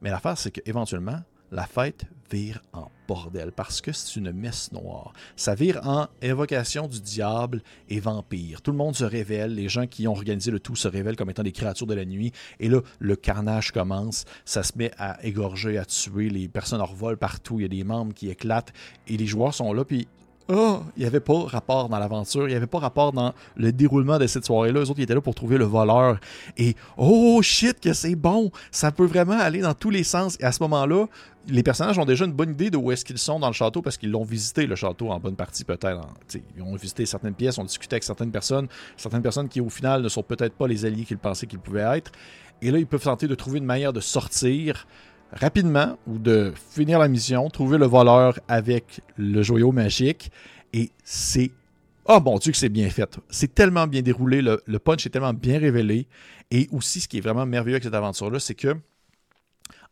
Mais 0.02 0.10
l'affaire, 0.10 0.36
c'est 0.36 0.50
qu'éventuellement, 0.50 1.20
la 1.52 1.66
fête 1.66 2.06
vire 2.30 2.62
en 2.72 2.90
bordel 3.06 3.52
parce 3.52 3.80
que 3.80 3.92
c'est 3.92 4.16
une 4.16 4.32
messe 4.32 4.72
noire. 4.72 5.12
Ça 5.36 5.54
vire 5.54 5.80
en 5.86 6.08
évocation 6.22 6.88
du 6.88 7.00
diable 7.00 7.62
et 7.88 8.00
vampire. 8.00 8.62
Tout 8.62 8.70
le 8.70 8.76
monde 8.76 8.96
se 8.96 9.04
révèle, 9.04 9.54
les 9.54 9.68
gens 9.68 9.86
qui 9.86 10.08
ont 10.08 10.12
organisé 10.12 10.50
le 10.50 10.60
tout 10.60 10.76
se 10.76 10.88
révèlent 10.88 11.16
comme 11.16 11.30
étant 11.30 11.42
des 11.42 11.52
créatures 11.52 11.86
de 11.86 11.94
la 11.94 12.04
nuit. 12.04 12.32
Et 12.60 12.68
là, 12.68 12.80
le 12.98 13.16
carnage 13.16 13.72
commence, 13.72 14.24
ça 14.44 14.62
se 14.62 14.72
met 14.76 14.90
à 14.98 15.24
égorger, 15.24 15.78
à 15.78 15.84
tuer, 15.84 16.30
les 16.30 16.48
personnes 16.48 16.80
en 16.80 16.86
revolent 16.86 17.18
partout, 17.18 17.60
il 17.60 17.62
y 17.62 17.66
a 17.66 17.68
des 17.68 17.84
membres 17.84 18.14
qui 18.14 18.30
éclatent 18.30 18.72
et 19.06 19.16
les 19.16 19.26
joueurs 19.26 19.54
sont 19.54 19.72
là, 19.72 19.84
puis 19.84 20.08
oh, 20.48 20.82
il 20.96 21.00
n'y 21.00 21.06
avait 21.06 21.20
pas 21.20 21.44
rapport 21.44 21.88
dans 21.88 21.98
l'aventure, 21.98 22.46
il 22.46 22.50
n'y 22.50 22.56
avait 22.56 22.66
pas 22.66 22.78
rapport 22.78 23.12
dans 23.12 23.32
le 23.56 23.72
déroulement 23.72 24.18
de 24.18 24.26
cette 24.26 24.44
soirée-là. 24.44 24.80
Eux 24.80 24.90
autres, 24.90 24.98
ils 24.98 25.04
étaient 25.04 25.14
là 25.14 25.20
pour 25.20 25.34
trouver 25.34 25.58
le 25.58 25.64
voleur. 25.64 26.18
Et 26.56 26.76
oh 26.96 27.40
shit, 27.42 27.80
que 27.80 27.92
c'est 27.92 28.14
bon! 28.14 28.50
Ça 28.70 28.92
peut 28.92 29.06
vraiment 29.06 29.38
aller 29.38 29.60
dans 29.60 29.74
tous 29.74 29.90
les 29.90 30.04
sens. 30.04 30.36
Et 30.40 30.44
à 30.44 30.52
ce 30.52 30.62
moment-là, 30.62 31.06
les 31.48 31.62
personnages 31.62 31.98
ont 31.98 32.04
déjà 32.04 32.24
une 32.24 32.32
bonne 32.32 32.50
idée 32.50 32.70
de 32.70 32.76
où 32.76 32.90
est-ce 32.90 33.04
qu'ils 33.04 33.18
sont 33.18 33.38
dans 33.38 33.48
le 33.48 33.52
château 33.52 33.82
parce 33.82 33.96
qu'ils 33.96 34.10
l'ont 34.10 34.24
visité, 34.24 34.66
le 34.66 34.76
château, 34.76 35.10
en 35.10 35.20
bonne 35.20 35.36
partie 35.36 35.64
peut-être. 35.64 36.00
Ils 36.56 36.62
ont 36.62 36.74
visité 36.76 37.06
certaines 37.06 37.34
pièces, 37.34 37.58
ont 37.58 37.64
discuté 37.64 37.94
avec 37.94 38.04
certaines 38.04 38.30
personnes, 38.30 38.68
certaines 38.96 39.22
personnes 39.22 39.48
qui 39.48 39.60
au 39.60 39.68
final 39.68 40.02
ne 40.02 40.08
sont 40.08 40.22
peut-être 40.22 40.54
pas 40.54 40.66
les 40.66 40.84
alliés 40.84 41.04
qu'ils 41.04 41.18
pensaient 41.18 41.46
qu'ils 41.46 41.58
pouvaient 41.58 41.98
être. 41.98 42.12
Et 42.62 42.70
là, 42.70 42.78
ils 42.78 42.86
peuvent 42.86 43.02
tenter 43.02 43.28
de 43.28 43.34
trouver 43.34 43.58
une 43.58 43.64
manière 43.64 43.92
de 43.92 44.00
sortir 44.00 44.86
rapidement 45.34 45.98
ou 46.06 46.18
de 46.18 46.52
finir 46.70 46.98
la 46.98 47.08
mission, 47.08 47.48
trouver 47.50 47.78
le 47.78 47.86
voleur 47.86 48.38
avec 48.48 49.00
le 49.16 49.42
joyau 49.42 49.72
magique. 49.72 50.30
Et 50.72 50.90
c'est. 51.04 51.50
Oh 52.06 52.20
mon 52.20 52.38
Dieu, 52.38 52.52
que 52.52 52.58
c'est 52.58 52.68
bien 52.68 52.90
fait. 52.90 53.18
C'est 53.30 53.54
tellement 53.54 53.86
bien 53.86 54.02
déroulé, 54.02 54.42
le, 54.42 54.62
le, 54.66 54.78
punch 54.78 55.06
est 55.06 55.10
tellement 55.10 55.32
bien 55.32 55.58
révélé. 55.58 56.06
Et 56.50 56.68
aussi, 56.70 57.00
ce 57.00 57.08
qui 57.08 57.18
est 57.18 57.22
vraiment 57.22 57.46
merveilleux 57.46 57.76
avec 57.76 57.84
cette 57.84 57.94
aventure-là, 57.94 58.38
c'est 58.38 58.54
que 58.54 58.76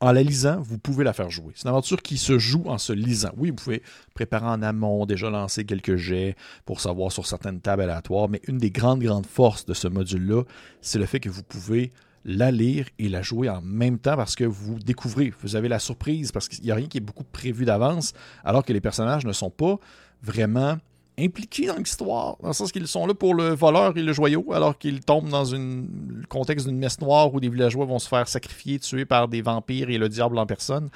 en 0.02 0.10
la 0.10 0.24
lisant, 0.24 0.60
vous 0.60 0.78
pouvez 0.78 1.04
la 1.04 1.12
faire 1.12 1.30
jouer. 1.30 1.52
C'est 1.54 1.62
une 1.62 1.70
aventure 1.70 2.02
qui 2.02 2.18
se 2.18 2.36
joue 2.36 2.64
en 2.66 2.76
se 2.76 2.92
lisant. 2.92 3.30
Oui, 3.36 3.50
vous 3.50 3.56
pouvez 3.56 3.82
préparer 4.14 4.46
en 4.46 4.60
amont, 4.60 5.06
déjà 5.06 5.30
lancer 5.30 5.64
quelques 5.64 5.94
jets 5.94 6.34
pour 6.64 6.80
savoir 6.80 7.12
sur 7.12 7.24
certaines 7.24 7.60
tables 7.60 7.82
aléatoires, 7.82 8.28
mais 8.28 8.40
une 8.48 8.58
des 8.58 8.72
grandes, 8.72 9.00
grandes 9.00 9.26
forces 9.26 9.64
de 9.64 9.74
ce 9.74 9.86
module-là, 9.86 10.42
c'est 10.80 10.98
le 10.98 11.06
fait 11.06 11.20
que 11.20 11.28
vous 11.28 11.44
pouvez 11.44 11.92
la 12.24 12.50
lire 12.50 12.86
et 12.98 13.08
la 13.08 13.22
jouer 13.22 13.48
en 13.48 13.60
même 13.62 13.98
temps 13.98 14.16
parce 14.16 14.36
que 14.36 14.44
vous 14.44 14.78
découvrez, 14.78 15.32
vous 15.42 15.56
avez 15.56 15.68
la 15.68 15.78
surprise 15.78 16.32
parce 16.32 16.48
qu'il 16.48 16.64
n'y 16.64 16.70
a 16.70 16.74
rien 16.74 16.86
qui 16.86 16.98
est 16.98 17.02
beaucoup 17.02 17.24
prévu 17.24 17.64
d'avance, 17.64 18.12
alors 18.44 18.64
que 18.64 18.72
les 18.72 18.80
personnages 18.80 19.24
ne 19.24 19.32
sont 19.32 19.50
pas 19.50 19.78
vraiment 20.22 20.76
impliqués 21.18 21.66
dans 21.66 21.76
l'histoire, 21.76 22.36
dans 22.40 22.48
le 22.48 22.54
sens 22.54 22.72
qu'ils 22.72 22.86
sont 22.86 23.06
là 23.06 23.14
pour 23.14 23.34
le 23.34 23.50
voleur 23.50 23.96
et 23.96 24.02
le 24.02 24.12
joyau, 24.12 24.52
alors 24.52 24.78
qu'ils 24.78 25.00
tombent 25.00 25.28
dans 25.28 25.44
le 25.44 26.26
contexte 26.28 26.66
d'une 26.66 26.78
messe 26.78 27.00
noire 27.00 27.32
où 27.34 27.40
des 27.40 27.48
villageois 27.48 27.84
vont 27.84 27.98
se 27.98 28.08
faire 28.08 28.28
sacrifier, 28.28 28.78
tuer 28.78 29.04
par 29.04 29.28
des 29.28 29.42
vampires 29.42 29.90
et 29.90 29.98
le 29.98 30.08
diable 30.08 30.38
en 30.38 30.46
personne. 30.46 30.88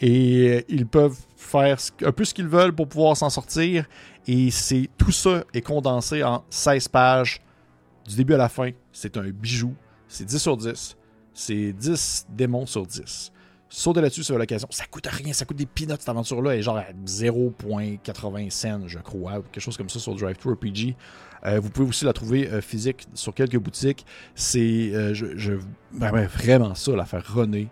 Et 0.00 0.48
euh, 0.48 0.62
ils 0.68 0.86
peuvent 0.86 1.18
faire 1.36 1.78
un 2.04 2.12
peu 2.12 2.24
ce 2.24 2.34
qu'ils 2.34 2.48
veulent 2.48 2.74
pour 2.74 2.88
pouvoir 2.88 3.16
s'en 3.16 3.30
sortir. 3.30 3.86
Et 4.26 4.50
c'est 4.50 4.88
tout 4.98 5.12
ça 5.12 5.44
est 5.54 5.60
condensé 5.60 6.22
en 6.24 6.44
16 6.50 6.88
pages 6.88 7.40
du 8.06 8.16
début 8.16 8.34
à 8.34 8.38
la 8.38 8.48
fin. 8.48 8.70
C'est 8.92 9.16
un 9.16 9.30
bijou. 9.30 9.74
C'est 10.08 10.24
10 10.24 10.38
sur 10.38 10.56
10. 10.56 10.96
C'est 11.32 11.72
10 11.72 12.26
démons 12.30 12.66
sur 12.66 12.86
10. 12.86 13.32
Sautez 13.68 14.00
là-dessus 14.00 14.22
sur 14.22 14.38
l'occasion. 14.38 14.68
Ça 14.70 14.84
coûte 14.86 15.06
rien, 15.06 15.32
ça 15.32 15.44
coûte 15.44 15.56
des 15.56 15.66
peanuts 15.66 15.96
cette 15.98 16.08
aventure-là. 16.08 16.54
Et 16.54 16.62
genre 16.62 16.76
à 16.76 16.92
0.80 17.06 18.50
cents, 18.50 18.86
je 18.86 19.00
crois, 19.00 19.38
ou 19.38 19.42
quelque 19.42 19.60
chose 19.60 19.76
comme 19.76 19.88
ça 19.88 19.98
sur 19.98 20.14
Drive 20.14 20.36
Thru 20.36 20.52
RPG. 20.52 20.94
Euh, 21.46 21.60
vous 21.60 21.70
pouvez 21.70 21.88
aussi 21.88 22.04
la 22.04 22.12
trouver 22.12 22.48
euh, 22.48 22.60
physique 22.60 23.06
sur 23.14 23.34
quelques 23.34 23.58
boutiques. 23.58 24.06
C'est 24.34 24.92
euh, 24.94 25.12
je, 25.12 25.58
vraiment 25.92 26.74
ça, 26.74 26.92
la 26.92 27.04
faire 27.04 27.24
runner 27.34 27.68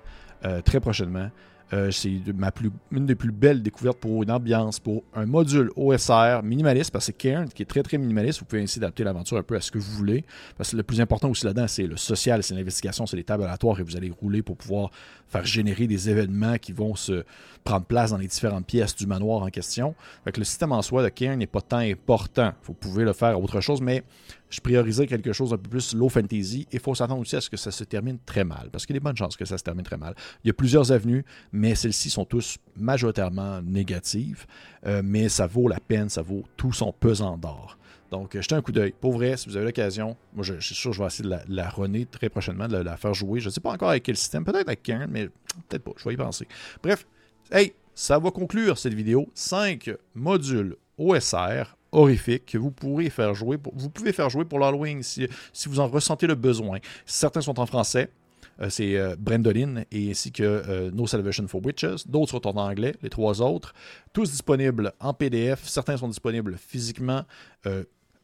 très 0.65 0.81
prochainement. 0.81 1.31
Euh, 1.73 1.91
c'est 1.91 2.21
ma 2.35 2.51
plus, 2.51 2.71
une 2.91 3.07
des 3.07 3.15
plus 3.15 3.33
belles 3.33 3.63
découvertes 3.63 3.99
pour 3.99 4.23
une 4.23 4.31
ambiance, 4.31 4.79
pour 4.79 5.05
un 5.15 5.25
module 5.25 5.71
OSR 5.77 6.43
minimaliste, 6.43 6.91
parce 6.91 7.07
que 7.07 7.13
Cairn 7.13 7.49
qui 7.49 7.63
est 7.63 7.67
très 7.67 7.83
très 7.83 7.99
minimaliste. 7.99 8.41
Vous 8.41 8.45
pouvez 8.45 8.63
ainsi 8.63 8.79
adapter 8.79 9.05
l'aventure 9.05 9.39
un 9.39 9.43
peu 9.43 9.57
à 9.57 9.61
ce 9.61 9.71
que 9.71 9.79
vous 9.79 9.93
voulez. 9.93 10.25
Parce 10.57 10.73
que 10.73 10.77
le 10.77 10.83
plus 10.83 11.01
important 11.01 11.31
aussi 11.31 11.47
là-dedans, 11.47 11.69
c'est 11.69 11.87
le 11.87 11.97
social, 11.97 12.43
c'est 12.43 12.55
l'investigation, 12.55 13.07
c'est 13.07 13.17
les 13.17 13.25
tables 13.25 13.45
aléatoires 13.45 13.81
et 13.81 13.83
vous 13.83 13.97
allez 13.97 14.11
rouler 14.11 14.43
pour 14.43 14.57
pouvoir 14.57 14.91
faire 15.29 15.47
générer 15.47 15.87
des 15.87 16.11
événements 16.11 16.59
qui 16.59 16.73
vont 16.73 16.95
se 16.95 17.25
prendre 17.65 17.87
place 17.87 18.11
dans 18.11 18.19
les 18.19 18.27
différentes 18.27 18.67
pièces 18.67 18.95
du 18.95 19.07
manoir 19.07 19.43
en 19.43 19.49
question. 19.49 19.95
Fait 20.25 20.37
le 20.37 20.45
système 20.45 20.73
en 20.73 20.83
soi 20.83 21.03
de 21.03 21.09
Cairn 21.09 21.39
n'est 21.39 21.47
pas 21.47 21.63
tant 21.63 21.79
important. 21.79 22.53
Vous 22.65 22.75
pouvez 22.75 23.05
le 23.05 23.15
faire 23.15 23.31
à 23.31 23.39
autre 23.39 23.61
chose, 23.61 23.81
mais 23.81 24.05
je 24.53 24.61
priorisais 24.61 25.07
quelque 25.07 25.33
chose 25.33 25.53
un 25.55 25.57
peu 25.57 25.71
plus 25.71 25.95
low 25.95 26.11
fantasy. 26.11 26.67
Il 26.71 26.81
faut 26.81 26.95
s'attendre 26.95 27.21
aussi 27.21 27.37
à 27.37 27.41
ce 27.41 27.49
que 27.49 27.57
ça 27.57 27.71
se 27.71 27.85
termine 27.85 28.19
très 28.27 28.45
mal, 28.45 28.69
parce 28.71 28.85
qu'il 28.85 28.95
y 28.95 28.99
a 28.99 29.01
des 29.01 29.05
bonnes 29.05 29.17
chances 29.17 29.37
que 29.37 29.47
ça 29.47 29.57
se 29.57 29.65
termine 29.65 29.85
très 29.85 29.97
mal. 29.97 30.15
Il 30.45 30.49
y 30.49 30.51
a 30.51 30.53
plusieurs 30.53 30.93
avenues, 30.93 31.25
mais 31.53 31.62
celles-ci 31.75 32.11
sont 32.11 32.25
tous 32.25 32.59
majoritairement 32.77 33.63
négatives. 33.63 34.47
Euh, 34.87 35.03
mais 35.05 35.29
ça 35.29 35.47
vaut 35.47 35.69
la 35.69 35.81
peine, 35.81 36.09
ça 36.09 36.23
vaut 36.23 36.45
tout 36.57 36.73
son 36.73 36.93
pesant 36.93 37.37
d'or. 37.37 37.79
Donc, 38.11 38.37
jetez 38.39 38.55
un 38.55 38.61
coup 38.61 38.73
d'œil. 38.73 38.93
Pour 39.01 39.13
vrai, 39.15 39.37
si 39.39 39.49
vous 39.49 39.57
avez 39.57 39.65
l'occasion, 39.65 40.17
moi 40.35 40.45
je, 40.45 40.61
suis 40.61 40.75
sûr 40.75 40.91
que 40.91 40.97
je 40.97 41.03
vais 41.03 41.07
essayer 41.07 41.25
de 41.25 41.31
la, 41.31 41.43
la 41.49 41.69
runner 41.71 42.05
très 42.05 42.29
prochainement, 42.29 42.69
de 42.69 42.77
la, 42.77 42.97
faire 42.99 43.15
jouer. 43.15 43.41
Je 43.41 43.47
ne 43.47 43.53
sais 43.53 43.61
pas 43.61 43.71
encore 43.71 43.89
avec 43.89 44.03
quel 44.03 44.17
système, 44.17 44.45
peut-être 44.45 44.69
avec 44.69 44.83
Karen, 44.83 45.09
mais 45.11 45.29
peut-être 45.69 45.83
pas, 45.83 45.93
je 45.97 46.05
vais 46.09 46.15
y 46.15 46.17
penser. 46.19 46.47
Bref, 46.83 47.07
hey, 47.51 47.73
ça 47.95 48.19
va 48.19 48.31
conclure 48.31 48.77
cette 48.77 48.95
vidéo. 48.95 49.31
5 49.35 49.91
modules 50.15 50.77
OSR 50.99 51.77
horrifiques 51.91 52.47
que 52.47 52.59
vous 52.59 52.71
pouvez 52.71 53.09
faire 53.09 53.35
jouer 53.35 53.57
pour 53.57 54.59
l'Halloween 54.59 55.03
si, 55.03 55.29
si 55.53 55.69
vous 55.69 55.81
en 55.81 55.89
ressentez 55.89 56.27
le 56.27 56.35
besoin. 56.35 56.79
Certains 57.07 57.41
sont 57.41 57.61
en 57.61 57.67
français. 57.67 58.11
Euh, 58.61 58.71
c'est 58.71 58.97
euh, 58.97 59.17
Brendoline 59.19 59.85
et 59.91 60.11
ainsi 60.11 60.33
que 60.33 60.43
euh, 60.43 60.91
No 60.93 61.07
Salvation 61.07 61.47
for 61.49 61.65
Witches. 61.65 62.07
D'autres 62.07 62.33
sont 62.33 62.47
en 62.47 62.57
anglais, 62.57 62.95
les 63.03 63.11
trois 63.11 63.41
autres. 63.43 63.75
Tous 64.13 64.31
disponibles 64.31 64.93
en 65.01 65.15
PDF. 65.15 65.65
Certains 65.65 65.97
sont 65.97 66.09
disponibles 66.09 66.57
physiquement. 66.57 67.25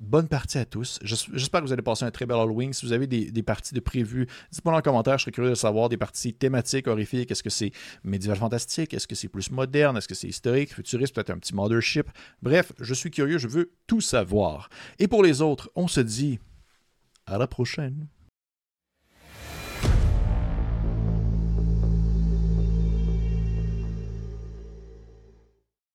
Bonne 0.01 0.29
partie 0.29 0.59
à 0.59 0.65
tous. 0.65 1.01
J'espère 1.03 1.61
que 1.61 1.67
vous 1.67 1.73
allez 1.73 1.83
passer 1.83 2.05
un 2.05 2.13
très 2.13 2.25
bel 2.25 2.37
Halloween. 2.37 2.73
Si 2.73 2.87
vous 2.87 2.93
avez 2.93 3.09
des, 3.09 3.43
parties 3.43 3.75
de 3.75 3.81
prévues, 3.81 4.29
dites-moi 4.53 4.73
dans 4.73 4.79
les 4.79 4.83
commentaires. 4.83 5.19
Je 5.19 5.25
serais 5.25 5.33
curieux 5.33 5.51
de 5.51 5.57
savoir 5.57 5.89
des 5.89 5.97
parties 5.97 6.33
thématiques, 6.33 6.87
horrifiques. 6.87 7.33
Est-ce 7.33 7.43
que 7.43 7.51
c'est 7.51 7.73
médiéval 8.05 8.39
fantastique? 8.39 8.95
Est-ce 8.95 9.09
que 9.09 9.17
c'est 9.17 9.29
plus 9.29 9.51
moderne? 9.51 9.97
Est-ce 9.97 10.07
que 10.07 10.15
c'est 10.15 10.29
historique, 10.29 10.73
futuriste, 10.73 11.17
peut-être 11.17 11.31
un 11.31 11.39
petit 11.39 11.53
mothership? 11.53 12.07
Bref, 12.43 12.73
je 12.79 12.95
suis 12.95 13.11
curieux. 13.11 13.39
Je 13.39 13.49
veux 13.49 13.73
tout 13.89 14.01
savoir. 14.01 14.69
Et 15.01 15.09
pour 15.09 15.25
les 15.25 15.43
autres, 15.43 15.69
on 15.75 15.89
se 15.89 16.01
dit 16.01 16.39
à 17.27 17.37
la 17.37 17.49
prochaine. 17.49 18.07